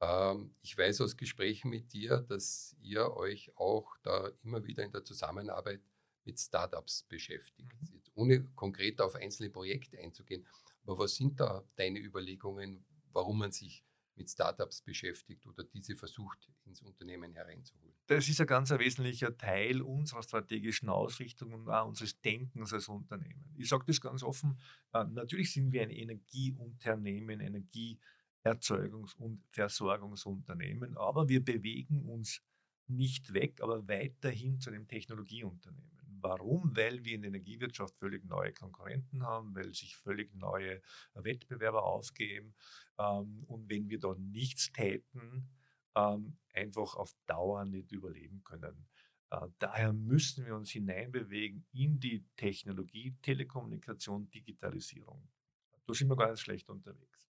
Ähm, 0.00 0.52
ich 0.62 0.76
weiß 0.76 1.00
aus 1.00 1.16
Gesprächen 1.16 1.70
mit 1.70 1.92
dir, 1.92 2.18
dass 2.18 2.76
ihr 2.80 3.16
euch 3.16 3.56
auch 3.56 3.96
da 4.02 4.30
immer 4.42 4.64
wieder 4.64 4.82
in 4.82 4.92
der 4.92 5.04
Zusammenarbeit 5.04 5.80
mit 6.24 6.38
Startups 6.38 7.04
beschäftigt. 7.04 7.72
Mhm. 7.80 7.88
Jetzt 7.94 8.10
ohne 8.14 8.44
konkret 8.54 9.00
auf 9.00 9.14
einzelne 9.14 9.50
Projekte 9.50 9.98
einzugehen. 9.98 10.46
Aber 10.82 10.98
was 10.98 11.16
sind 11.16 11.40
da 11.40 11.64
deine 11.76 11.98
Überlegungen, 11.98 12.84
warum 13.12 13.38
man 13.38 13.52
sich 13.52 13.84
mit 14.16 14.30
Startups 14.30 14.82
beschäftigt 14.82 15.46
oder 15.46 15.64
diese 15.64 15.96
versucht, 15.96 16.50
ins 16.64 16.82
Unternehmen 16.82 17.32
hereinzuholen? 17.32 17.93
Das 18.06 18.28
ist 18.28 18.40
ein 18.40 18.46
ganz 18.46 18.70
wesentlicher 18.70 19.36
Teil 19.36 19.80
unserer 19.80 20.22
strategischen 20.22 20.88
Ausrichtung 20.88 21.52
und 21.52 21.68
auch 21.68 21.88
unseres 21.88 22.20
Denkens 22.20 22.72
als 22.72 22.88
Unternehmen. 22.88 23.54
Ich 23.56 23.68
sage 23.68 23.84
das 23.86 24.00
ganz 24.00 24.22
offen, 24.22 24.58
äh, 24.92 25.04
natürlich 25.04 25.52
sind 25.52 25.72
wir 25.72 25.82
ein 25.82 25.90
Energieunternehmen, 25.90 27.40
Energieerzeugungs- 27.40 29.16
und 29.16 29.42
Versorgungsunternehmen, 29.52 30.96
aber 30.98 31.28
wir 31.28 31.42
bewegen 31.42 32.04
uns 32.08 32.42
nicht 32.86 33.32
weg, 33.32 33.62
aber 33.62 33.88
weiterhin 33.88 34.60
zu 34.60 34.70
einem 34.70 34.86
Technologieunternehmen. 34.86 35.94
Warum? 36.20 36.74
Weil 36.74 37.04
wir 37.04 37.14
in 37.14 37.22
der 37.22 37.28
Energiewirtschaft 37.28 37.98
völlig 37.98 38.24
neue 38.24 38.52
Konkurrenten 38.52 39.22
haben, 39.24 39.54
weil 39.54 39.74
sich 39.74 39.96
völlig 39.96 40.34
neue 40.34 40.80
Wettbewerber 41.12 41.84
aufgeben. 41.84 42.54
Ähm, 42.98 43.44
und 43.46 43.68
wenn 43.68 43.90
wir 43.90 43.98
da 43.98 44.14
nichts 44.14 44.72
täten, 44.72 45.48
ähm, 45.94 46.36
einfach 46.52 46.94
auf 46.96 47.14
Dauer 47.26 47.64
nicht 47.64 47.92
überleben 47.92 48.42
können. 48.44 48.86
Äh, 49.30 49.48
daher 49.58 49.92
müssen 49.92 50.46
wir 50.46 50.54
uns 50.56 50.70
hineinbewegen 50.70 51.66
in 51.72 51.98
die 51.98 52.24
Technologie, 52.36 53.16
Telekommunikation, 53.22 54.30
Digitalisierung. 54.30 55.28
Da 55.86 55.94
sind 55.94 56.08
wir 56.08 56.30
nicht 56.30 56.40
schlecht 56.40 56.68
unterwegs. 56.68 57.28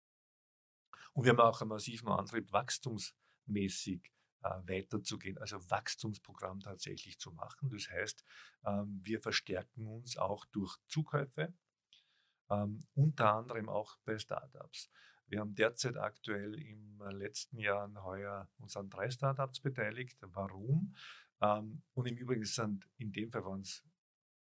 Und 1.13 1.25
wir 1.25 1.31
haben 1.31 1.39
auch 1.39 1.61
einen 1.61 1.69
massiven 1.69 2.09
Antrieb, 2.09 2.51
wachstumsmäßig 2.51 4.11
äh, 4.43 4.49
weiterzugehen, 4.67 5.37
also 5.37 5.57
Wachstumsprogramm 5.69 6.59
tatsächlich 6.59 7.19
zu 7.19 7.31
machen. 7.31 7.69
Das 7.69 7.89
heißt, 7.89 8.23
ähm, 8.65 8.99
wir 9.03 9.21
verstärken 9.21 9.87
uns 9.87 10.17
auch 10.17 10.45
durch 10.45 10.77
Zukäufe, 10.87 11.53
ähm, 12.49 12.85
unter 12.93 13.35
anderem 13.35 13.69
auch 13.69 13.97
bei 14.05 14.17
Startups. 14.17 14.89
Wir 15.27 15.39
haben 15.39 15.55
derzeit 15.55 15.97
aktuell 15.97 16.55
im 16.55 17.01
letzten 17.11 17.57
Jahr 17.57 17.91
heuer 18.03 18.49
uns 18.57 18.77
an 18.77 18.89
drei 18.89 19.09
Startups 19.09 19.59
beteiligt. 19.59 20.17
Warum? 20.21 20.95
Ähm, 21.41 21.81
und 21.93 22.07
im 22.07 22.17
Übrigen 22.17 22.45
sind 22.45 22.87
in 22.97 23.11
dem 23.11 23.31
Fall 23.31 23.45
waren 23.45 23.61
es 23.61 23.83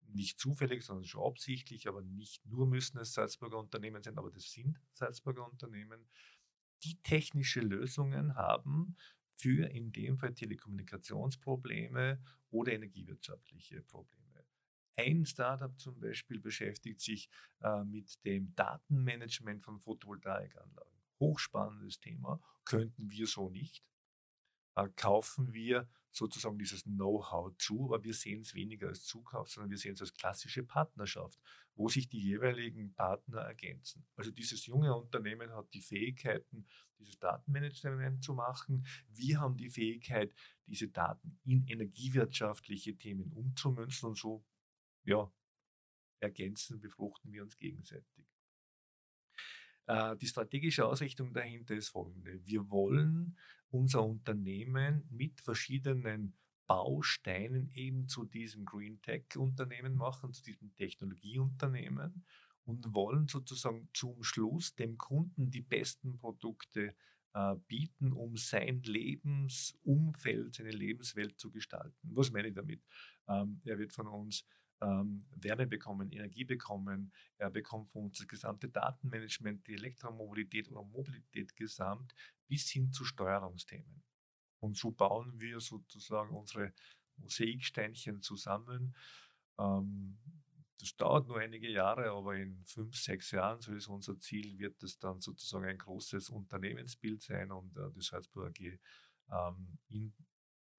nicht 0.08 0.38
zufällig, 0.38 0.84
sondern 0.84 1.04
schon 1.04 1.24
absichtlich, 1.24 1.88
aber 1.88 2.02
nicht 2.02 2.44
nur 2.46 2.66
müssen 2.66 2.98
es 2.98 3.14
Salzburger 3.14 3.58
Unternehmen 3.58 4.02
sein, 4.02 4.18
aber 4.18 4.30
das 4.30 4.50
sind 4.50 4.78
Salzburger 4.92 5.48
Unternehmen, 5.50 6.06
die 6.84 7.00
technische 7.02 7.60
Lösungen 7.60 8.34
haben 8.34 8.96
für 9.36 9.68
in 9.70 9.92
dem 9.92 10.18
Fall 10.18 10.34
Telekommunikationsprobleme 10.34 12.22
oder 12.50 12.72
energiewirtschaftliche 12.72 13.82
Probleme. 13.82 14.21
Ein 14.96 15.24
Startup 15.24 15.78
zum 15.78 15.98
Beispiel 16.00 16.40
beschäftigt 16.40 17.00
sich 17.00 17.28
äh, 17.60 17.82
mit 17.84 18.24
dem 18.24 18.54
Datenmanagement 18.54 19.64
von 19.64 19.80
Photovoltaikanlagen. 19.80 20.92
Hochspannendes 21.18 22.00
Thema, 22.00 22.40
könnten 22.64 23.10
wir 23.10 23.26
so 23.26 23.48
nicht. 23.48 23.84
Äh, 24.74 24.88
kaufen 24.96 25.52
wir 25.52 25.88
sozusagen 26.10 26.58
dieses 26.58 26.82
Know-how 26.84 27.56
zu, 27.56 27.86
aber 27.86 28.04
wir 28.04 28.12
sehen 28.12 28.42
es 28.42 28.54
weniger 28.54 28.88
als 28.88 29.04
Zukauf, 29.04 29.48
sondern 29.50 29.70
wir 29.70 29.78
sehen 29.78 29.94
es 29.94 30.02
als 30.02 30.12
klassische 30.12 30.62
Partnerschaft, 30.62 31.38
wo 31.74 31.88
sich 31.88 32.08
die 32.08 32.20
jeweiligen 32.20 32.92
Partner 32.92 33.40
ergänzen. 33.40 34.04
Also 34.14 34.30
dieses 34.30 34.66
junge 34.66 34.94
Unternehmen 34.94 35.52
hat 35.52 35.72
die 35.72 35.80
Fähigkeiten, 35.80 36.66
dieses 36.98 37.18
Datenmanagement 37.18 38.22
zu 38.22 38.34
machen. 38.34 38.86
Wir 39.08 39.40
haben 39.40 39.56
die 39.56 39.70
Fähigkeit, 39.70 40.34
diese 40.66 40.88
Daten 40.88 41.40
in 41.44 41.66
energiewirtschaftliche 41.66 42.96
Themen 42.96 43.32
umzumünzen 43.32 44.10
und 44.10 44.18
so 44.18 44.44
ja, 45.04 45.30
ergänzen, 46.20 46.80
befruchten 46.80 47.32
wir 47.32 47.42
uns 47.42 47.58
gegenseitig. 47.58 48.26
Äh, 49.86 50.16
die 50.16 50.26
strategische 50.26 50.86
Ausrichtung 50.86 51.32
dahinter 51.32 51.74
ist 51.74 51.88
folgende. 51.88 52.40
Wir 52.46 52.70
wollen 52.70 53.36
unser 53.70 54.04
Unternehmen 54.04 55.06
mit 55.10 55.40
verschiedenen 55.40 56.34
Bausteinen 56.66 57.70
eben 57.72 58.08
zu 58.08 58.24
diesem 58.24 58.64
Green 58.64 59.00
Tech 59.02 59.24
Unternehmen 59.36 59.94
machen, 59.94 60.32
zu 60.32 60.42
diesem 60.42 60.74
Technologieunternehmen 60.74 62.24
und 62.64 62.94
wollen 62.94 63.28
sozusagen 63.28 63.88
zum 63.92 64.22
Schluss 64.22 64.74
dem 64.74 64.96
Kunden 64.96 65.50
die 65.50 65.62
besten 65.62 66.18
Produkte 66.18 66.94
äh, 67.34 67.56
bieten, 67.66 68.12
um 68.12 68.36
sein 68.36 68.82
Lebensumfeld, 68.82 70.54
seine 70.54 70.70
Lebenswelt 70.70 71.38
zu 71.38 71.50
gestalten. 71.50 71.96
Was 72.02 72.30
meine 72.30 72.48
ich 72.48 72.54
damit? 72.54 72.82
Ähm, 73.28 73.60
er 73.64 73.78
wird 73.78 73.92
von 73.92 74.06
uns 74.06 74.46
ähm, 74.82 75.24
Wärme 75.36 75.66
bekommen, 75.66 76.10
Energie 76.10 76.44
bekommen. 76.44 77.12
Er 77.38 77.50
bekommt 77.50 77.88
von 77.88 78.04
uns 78.04 78.18
das 78.18 78.28
gesamte 78.28 78.68
Datenmanagement, 78.68 79.66
die 79.66 79.74
Elektromobilität 79.74 80.70
oder 80.70 80.82
Mobilität 80.82 81.54
gesamt 81.56 82.14
bis 82.48 82.68
hin 82.70 82.92
zu 82.92 83.04
Steuerungsthemen. 83.04 84.02
Und 84.60 84.76
so 84.76 84.90
bauen 84.90 85.40
wir 85.40 85.60
sozusagen 85.60 86.34
unsere 86.34 86.72
Mosaiksteinchen 87.16 88.20
zusammen. 88.22 88.94
Ähm, 89.58 90.18
das 90.78 90.96
dauert 90.96 91.28
nur 91.28 91.38
einige 91.38 91.70
Jahre, 91.70 92.10
aber 92.10 92.34
in 92.36 92.64
fünf, 92.64 92.96
sechs 92.96 93.30
Jahren, 93.30 93.60
so 93.60 93.72
ist 93.72 93.86
unser 93.86 94.18
Ziel, 94.18 94.58
wird 94.58 94.82
es 94.82 94.98
dann 94.98 95.20
sozusagen 95.20 95.66
ein 95.66 95.78
großes 95.78 96.28
Unternehmensbild 96.28 97.22
sein 97.22 97.52
und 97.52 97.76
äh, 97.76 97.90
das 97.94 98.06
Salzburg 98.06 98.48
AG 98.48 98.78
ähm, 99.30 99.78
in 99.88 100.12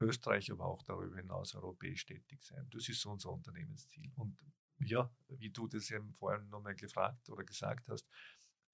Österreich, 0.04 0.52
aber 0.52 0.66
auch 0.66 0.84
darüber 0.84 1.18
hinaus 1.18 1.56
europäisch 1.56 2.06
tätig 2.06 2.44
sein. 2.44 2.68
Das 2.72 2.88
ist 2.90 3.02
so 3.02 3.12
unser 3.12 3.32
Unternehmensziel. 3.32 4.12
Und 4.16 4.38
ja, 4.80 5.10
wie 5.30 5.50
du 5.50 5.68
das 5.68 5.90
eben 5.92 6.14
vorhin 6.14 6.50
nochmal 6.50 6.76
gefragt 6.76 7.30
oder 7.30 7.44
gesagt 7.44 7.88
hast, 7.90 8.08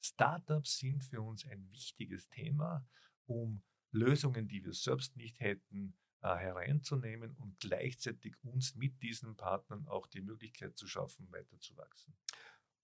Startups 0.01 0.77
sind 0.77 1.03
für 1.03 1.21
uns 1.21 1.45
ein 1.45 1.69
wichtiges 1.71 2.29
Thema, 2.29 2.85
um 3.25 3.61
Lösungen, 3.91 4.47
die 4.47 4.63
wir 4.63 4.73
selbst 4.73 5.15
nicht 5.17 5.39
hätten, 5.39 5.93
äh, 6.21 6.35
hereinzunehmen 6.35 7.35
und 7.35 7.59
gleichzeitig 7.59 8.35
uns 8.43 8.75
mit 8.75 9.01
diesen 9.01 9.35
Partnern 9.35 9.87
auch 9.87 10.07
die 10.07 10.21
Möglichkeit 10.21 10.77
zu 10.77 10.87
schaffen, 10.87 11.31
weiterzuwachsen. 11.31 12.13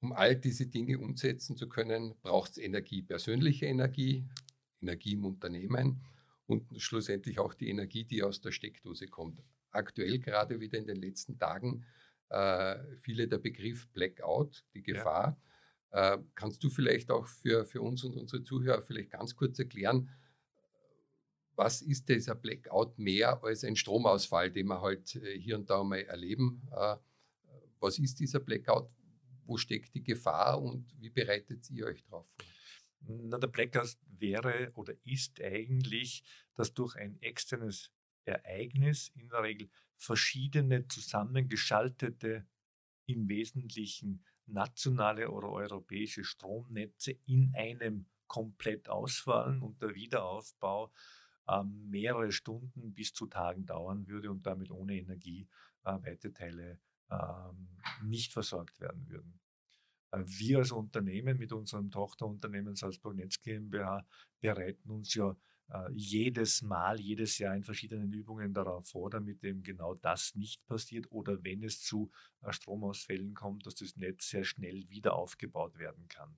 Um 0.01 0.11
all 0.13 0.35
diese 0.35 0.67
Dinge 0.67 0.99
umsetzen 0.99 1.55
zu 1.55 1.67
können, 1.67 2.15
braucht 2.21 2.51
es 2.51 2.57
Energie, 2.57 3.01
persönliche 3.01 3.65
Energie, 3.65 4.27
Energie 4.81 5.13
im 5.13 5.25
Unternehmen 5.25 6.01
und 6.47 6.79
schlussendlich 6.81 7.39
auch 7.39 7.53
die 7.53 7.69
Energie, 7.69 8.03
die 8.03 8.23
aus 8.23 8.41
der 8.41 8.51
Steckdose 8.51 9.07
kommt. 9.07 9.43
Aktuell 9.71 10.19
gerade 10.19 10.59
wieder 10.59 10.77
in 10.77 10.87
den 10.87 10.97
letzten 10.97 11.37
Tagen 11.37 11.85
äh, 12.29 12.77
viele 12.97 13.27
der 13.27 13.37
Begriff 13.37 13.87
Blackout, 13.89 14.63
die 14.73 14.81
Gefahr. 14.81 15.37
Ja. 15.91 16.15
Äh, 16.15 16.17
kannst 16.33 16.63
du 16.63 16.69
vielleicht 16.69 17.11
auch 17.11 17.27
für, 17.27 17.65
für 17.65 17.81
uns 17.81 18.03
und 18.03 18.15
unsere 18.15 18.43
Zuhörer 18.43 18.81
vielleicht 18.81 19.11
ganz 19.11 19.35
kurz 19.35 19.59
erklären, 19.59 20.09
was 21.55 21.81
ist 21.81 22.09
dieser 22.09 22.35
Blackout 22.35 22.97
mehr 22.99 23.41
als 23.41 23.63
ein 23.63 23.77
Stromausfall, 23.77 24.51
den 24.51 24.67
wir 24.67 24.81
halt 24.81 25.15
äh, 25.15 25.39
hier 25.39 25.55
und 25.57 25.69
da 25.69 25.83
mal 25.83 26.01
erleben? 26.01 26.61
Äh, 26.71 26.97
was 27.79 27.99
ist 27.99 28.19
dieser 28.19 28.39
Blackout? 28.39 28.89
Wo 29.45 29.57
steckt 29.57 29.93
die 29.93 30.03
Gefahr 30.03 30.61
und 30.61 30.85
wie 30.99 31.09
bereitet 31.09 31.69
ihr 31.69 31.85
euch 31.85 32.03
darauf 32.03 32.27
vor? 32.27 32.45
Na, 33.07 33.37
der 33.37 33.47
Blackout 33.47 33.97
wäre 34.07 34.71
oder 34.75 34.93
ist 35.03 35.41
eigentlich, 35.41 36.23
dass 36.55 36.73
durch 36.73 36.95
ein 36.95 37.21
externes 37.21 37.91
Ereignis 38.25 39.09
in 39.15 39.29
der 39.29 39.43
Regel 39.43 39.69
verschiedene 39.95 40.87
zusammengeschaltete, 40.87 42.47
im 43.07 43.29
Wesentlichen 43.29 44.23
nationale 44.47 45.29
oder 45.29 45.49
europäische 45.49 46.23
Stromnetze 46.23 47.11
in 47.25 47.53
einem 47.55 48.07
komplett 48.27 48.89
ausfallen 48.89 49.61
und 49.61 49.81
der 49.81 49.93
Wiederaufbau 49.93 50.91
ähm, 51.47 51.89
mehrere 51.89 52.31
Stunden 52.31 52.93
bis 52.93 53.13
zu 53.13 53.27
Tagen 53.27 53.65
dauern 53.65 54.07
würde 54.07 54.31
und 54.31 54.45
damit 54.45 54.71
ohne 54.71 54.95
Energie 54.95 55.47
äh, 55.83 55.93
weite 56.01 56.33
Teile 56.33 56.79
ähm, 57.11 57.69
nicht 58.03 58.33
versorgt 58.33 58.79
werden 58.79 59.07
würden. 59.07 59.39
Äh, 60.15 60.23
wir 60.25 60.59
als 60.59 60.71
Unternehmen 60.71 61.37
mit 61.37 61.51
unserem 61.51 61.91
Tochterunternehmen 61.91 62.75
Salzburg 62.75 63.15
Netz 63.15 63.41
GmbH 63.41 64.05
bereiten 64.39 64.89
uns 64.89 65.13
ja 65.13 65.35
äh, 65.69 65.91
jedes 65.93 66.61
Mal, 66.61 66.99
jedes 66.99 67.37
Jahr 67.37 67.55
in 67.55 67.63
verschiedenen 67.63 68.11
Übungen 68.13 68.53
darauf 68.53 68.87
vor, 68.87 69.09
damit 69.09 69.43
eben 69.43 69.63
genau 69.63 69.95
das 69.95 70.35
nicht 70.35 70.65
passiert 70.67 71.11
oder 71.11 71.43
wenn 71.43 71.63
es 71.63 71.81
zu 71.81 72.11
äh, 72.41 72.51
Stromausfällen 72.51 73.33
kommt, 73.33 73.65
dass 73.65 73.75
das 73.75 73.95
Netz 73.95 74.29
sehr 74.29 74.43
schnell 74.43 74.87
wieder 74.89 75.15
aufgebaut 75.15 75.77
werden 75.77 76.07
kann. 76.07 76.37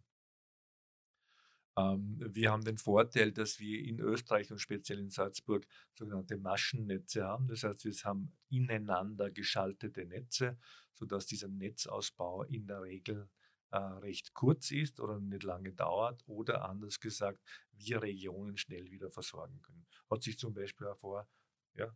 Ähm, 1.77 2.17
wir 2.19 2.51
haben 2.51 2.63
den 2.63 2.77
Vorteil, 2.77 3.31
dass 3.31 3.59
wir 3.59 3.83
in 3.83 3.99
Österreich 3.99 4.51
und 4.51 4.59
speziell 4.59 4.99
in 4.99 5.09
Salzburg 5.09 5.67
sogenannte 5.93 6.37
Maschennetze 6.37 7.25
haben. 7.25 7.47
Das 7.47 7.63
heißt, 7.63 7.85
wir 7.85 7.93
haben 8.03 8.31
ineinander 8.49 9.29
geschaltete 9.29 10.05
Netze, 10.05 10.57
sodass 10.93 11.27
dieser 11.27 11.49
Netzausbau 11.49 12.43
in 12.43 12.65
der 12.65 12.81
Regel 12.81 13.29
äh, 13.71 13.77
recht 13.77 14.33
kurz 14.33 14.71
ist 14.71 14.99
oder 14.99 15.19
nicht 15.19 15.43
lange 15.43 15.73
dauert 15.73 16.23
oder 16.27 16.67
anders 16.67 16.99
gesagt, 16.99 17.41
wir 17.71 18.01
Regionen 18.01 18.57
schnell 18.57 18.89
wieder 18.91 19.11
versorgen 19.11 19.61
können. 19.61 19.85
Hat 20.09 20.23
sich 20.23 20.37
zum 20.37 20.53
Beispiel 20.53 20.87
auch 20.87 20.97
vor 20.97 21.27
ja, 21.73 21.95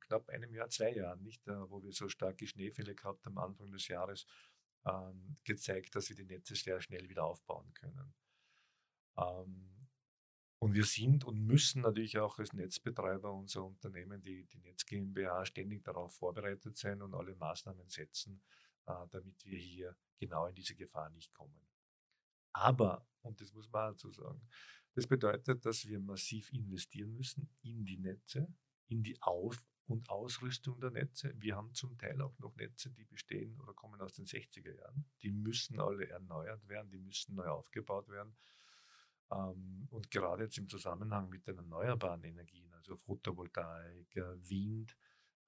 knapp 0.00 0.28
einem 0.28 0.54
Jahr, 0.54 0.68
zwei 0.68 0.94
Jahren, 0.94 1.22
nicht, 1.22 1.46
äh, 1.48 1.70
wo 1.70 1.82
wir 1.82 1.92
so 1.92 2.08
starke 2.08 2.46
Schneefälle 2.46 2.94
gehabt 2.94 3.26
am 3.26 3.38
Anfang 3.38 3.70
des 3.70 3.88
Jahres, 3.88 4.26
ähm, 4.86 5.36
gezeigt, 5.44 5.94
dass 5.96 6.08
wir 6.08 6.16
die 6.16 6.24
Netze 6.24 6.54
sehr 6.54 6.80
schnell 6.80 7.08
wieder 7.08 7.24
aufbauen 7.24 7.72
können. 7.74 8.14
Ähm, 9.18 9.76
und 10.58 10.74
wir 10.74 10.84
sind 10.84 11.24
und 11.24 11.44
müssen 11.44 11.82
natürlich 11.82 12.18
auch 12.18 12.38
als 12.38 12.52
Netzbetreiber 12.52 13.32
unser 13.32 13.64
Unternehmen, 13.64 14.22
die, 14.22 14.46
die 14.46 14.58
Netz 14.58 14.86
GmbH, 14.86 15.44
ständig 15.44 15.84
darauf 15.84 16.14
vorbereitet 16.14 16.76
sein 16.76 17.02
und 17.02 17.14
alle 17.14 17.34
Maßnahmen 17.34 17.88
setzen, 17.88 18.42
damit 18.86 19.44
wir 19.44 19.58
hier 19.58 19.96
genau 20.18 20.46
in 20.46 20.54
diese 20.54 20.74
Gefahr 20.74 21.10
nicht 21.10 21.32
kommen. 21.34 21.60
Aber, 22.52 23.06
und 23.22 23.40
das 23.40 23.52
muss 23.52 23.70
man 23.70 23.92
dazu 23.92 24.10
sagen, 24.10 24.40
das 24.94 25.06
bedeutet, 25.06 25.66
dass 25.66 25.86
wir 25.86 26.00
massiv 26.00 26.50
investieren 26.52 27.14
müssen 27.14 27.50
in 27.62 27.84
die 27.84 27.98
Netze, 27.98 28.48
in 28.86 29.02
die 29.02 29.20
Auf- 29.20 29.66
und 29.86 30.08
Ausrüstung 30.08 30.80
der 30.80 30.90
Netze. 30.90 31.34
Wir 31.36 31.54
haben 31.54 31.72
zum 31.74 31.96
Teil 31.98 32.20
auch 32.22 32.38
noch 32.38 32.56
Netze, 32.56 32.90
die 32.90 33.04
bestehen 33.04 33.60
oder 33.60 33.74
kommen 33.74 34.00
aus 34.00 34.14
den 34.14 34.24
60er 34.24 34.74
Jahren. 34.74 35.04
Die 35.22 35.30
müssen 35.30 35.78
alle 35.80 36.08
erneuert 36.08 36.66
werden, 36.68 36.90
die 36.90 36.98
müssen 36.98 37.34
neu 37.34 37.46
aufgebaut 37.46 38.08
werden. 38.08 38.34
Ähm, 39.30 39.86
und 39.90 40.10
gerade 40.10 40.44
jetzt 40.44 40.58
im 40.58 40.68
Zusammenhang 40.68 41.28
mit 41.28 41.46
den 41.46 41.56
erneuerbaren 41.58 42.24
Energien, 42.24 42.72
also 42.74 42.96
Photovoltaik, 42.96 44.16
äh, 44.16 44.48
Wind, 44.48 44.96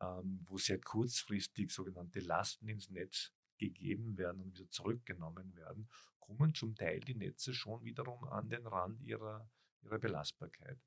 ähm, 0.01 0.41
wo 0.45 0.59
sehr 0.59 0.81
kurzfristig 0.81 1.71
sogenannte 1.71 2.21
Lasten 2.21 2.69
ins 2.69 2.91
Netz 2.91 3.33
gegeben 3.59 4.17
werden 4.17 4.43
und 4.43 4.55
wieder 4.55 4.71
zurückgenommen 4.71 5.55
werden, 5.57 5.89
kommen 6.21 6.55
zum 6.55 6.75
Teil 6.75 7.01
die 7.01 7.15
Netze 7.15 7.53
schon 7.55 7.83
wiederum 7.85 8.25
an 8.25 8.49
den 8.49 8.67
Rand 8.67 9.01
ihrer, 9.03 9.51
ihrer 9.83 9.99
Belastbarkeit. 9.99 10.79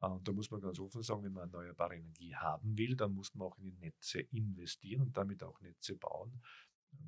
Und 0.00 0.26
da 0.26 0.32
muss 0.32 0.50
man 0.50 0.60
ganz 0.60 0.78
offen 0.78 1.02
sagen, 1.02 1.24
wenn 1.24 1.32
man 1.32 1.52
erneuerbare 1.52 1.96
Energie 1.96 2.34
haben 2.34 2.78
will, 2.78 2.96
dann 2.96 3.12
muss 3.12 3.34
man 3.34 3.48
auch 3.48 3.58
in 3.58 3.64
die 3.64 3.78
Netze 3.78 4.20
investieren 4.20 5.02
und 5.02 5.16
damit 5.16 5.42
auch 5.42 5.60
Netze 5.60 5.96
bauen. 5.96 6.40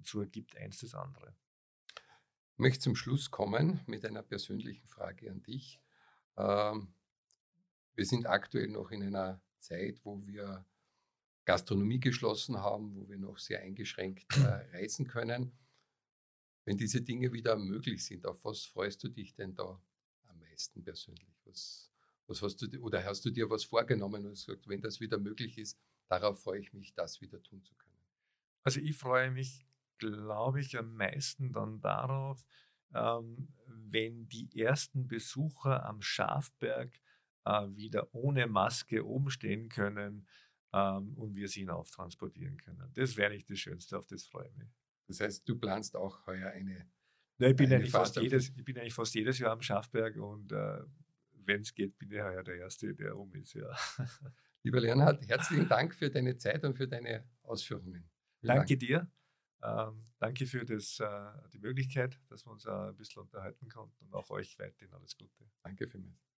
So 0.02 0.20
ergibt 0.20 0.56
eins 0.56 0.80
das 0.80 0.94
andere. 0.94 1.34
Ich 2.54 2.58
möchte 2.58 2.80
zum 2.80 2.96
Schluss 2.96 3.30
kommen 3.30 3.80
mit 3.86 4.04
einer 4.04 4.22
persönlichen 4.22 4.86
Frage 4.88 5.30
an 5.30 5.42
dich. 5.42 5.80
Ähm, 6.36 6.92
wir 7.94 8.04
sind 8.04 8.26
aktuell 8.26 8.68
noch 8.68 8.90
in 8.90 9.02
einer 9.02 9.40
Zeit, 9.58 10.00
wo 10.04 10.26
wir 10.26 10.66
Gastronomie 11.50 11.98
geschlossen 11.98 12.58
haben, 12.58 12.94
wo 12.94 13.08
wir 13.08 13.18
noch 13.18 13.36
sehr 13.36 13.60
eingeschränkt 13.60 14.24
äh, 14.36 14.40
reisen 14.76 15.08
können. 15.08 15.50
Wenn 16.64 16.76
diese 16.76 17.02
Dinge 17.02 17.32
wieder 17.32 17.56
möglich 17.56 18.04
sind, 18.04 18.24
auf 18.24 18.44
was 18.44 18.66
freust 18.66 19.02
du 19.02 19.08
dich 19.08 19.34
denn 19.34 19.56
da 19.56 19.82
am 20.28 20.38
meisten 20.38 20.84
persönlich? 20.84 21.40
Was, 21.44 21.90
was 22.28 22.40
hast 22.42 22.62
du, 22.62 22.80
oder 22.80 23.04
hast 23.04 23.24
du 23.24 23.30
dir 23.30 23.50
was 23.50 23.64
vorgenommen 23.64 24.26
und 24.26 24.34
gesagt, 24.34 24.68
wenn 24.68 24.80
das 24.80 25.00
wieder 25.00 25.18
möglich 25.18 25.58
ist, 25.58 25.76
darauf 26.06 26.40
freue 26.40 26.60
ich 26.60 26.72
mich, 26.72 26.94
das 26.94 27.20
wieder 27.20 27.42
tun 27.42 27.64
zu 27.64 27.74
können? 27.74 27.98
Also 28.62 28.78
ich 28.78 28.96
freue 28.96 29.32
mich, 29.32 29.66
glaube 29.98 30.60
ich, 30.60 30.78
am 30.78 30.94
meisten 30.94 31.52
dann 31.52 31.80
darauf, 31.80 32.46
ähm, 32.94 33.48
wenn 33.66 34.28
die 34.28 34.56
ersten 34.56 35.08
Besucher 35.08 35.84
am 35.84 36.00
Schafberg 36.00 37.00
äh, 37.44 37.66
wieder 37.70 38.14
ohne 38.14 38.46
Maske 38.46 39.04
oben 39.04 39.30
stehen 39.30 39.68
können 39.68 40.28
ähm, 40.72 41.14
und 41.14 41.35
wir 41.35 41.48
sie 41.48 41.61
hinauftransportieren 41.61 42.56
können. 42.59 42.90
Das 42.94 43.16
wäre 43.16 43.33
nicht 43.33 43.48
das 43.50 43.59
Schönste, 43.59 43.98
auf 43.98 44.06
das 44.06 44.26
freue 44.26 44.48
ich 44.48 44.56
mich. 44.56 44.68
Das 45.06 45.20
heißt, 45.20 45.48
du 45.48 45.59
planst 45.59 45.96
auch 45.96 46.26
heuer 46.26 46.50
eine. 46.50 46.88
Ja, 47.38 47.48
ich, 47.48 47.56
bin 47.56 47.72
eigentlich 47.72 47.90
fast 47.90 48.16
jedes, 48.16 48.50
ich 48.50 48.64
bin 48.64 48.78
eigentlich 48.78 48.94
fast 48.94 49.14
jedes 49.14 49.38
Jahr 49.38 49.52
am 49.52 49.62
Schafberg 49.62 50.16
und 50.16 50.52
äh, 50.52 50.80
wenn 51.33 51.62
es 51.62 51.74
geht, 51.74 51.98
bin 51.98 52.11
ich 52.12 52.20
heuer 52.20 52.42
der 52.42 52.56
Erste, 52.56 52.94
der 52.94 53.16
um 53.16 53.33
ist. 53.35 53.54
Ja. 53.54 53.74
Lieber 54.62 54.80
Leonhard, 54.80 55.26
herzlichen 55.26 55.68
Dank 55.68 55.94
für 55.94 56.11
deine 56.11 56.37
Zeit 56.37 56.64
und 56.64 56.74
für 56.74 56.87
deine 56.87 57.24
Ausführungen. 57.42 58.09
Vielen 58.40 58.56
danke 58.56 58.76
Dank. 58.76 58.80
dir. 58.80 59.11
Ähm, 59.62 60.06
danke 60.18 60.46
für 60.46 60.64
das, 60.64 61.00
äh, 61.00 61.48
die 61.52 61.59
Möglichkeit, 61.59 62.18
dass 62.28 62.46
wir 62.46 62.52
uns 62.52 62.64
äh, 62.64 62.70
ein 62.70 62.96
bisschen 62.96 63.22
unterhalten 63.22 63.68
konnten 63.68 64.04
und 64.04 64.14
auch 64.14 64.30
euch 64.30 64.59
weiterhin 64.59 64.92
alles 64.94 65.16
Gute. 65.16 65.50
Danke 65.62 65.87
vielmals. 65.87 66.29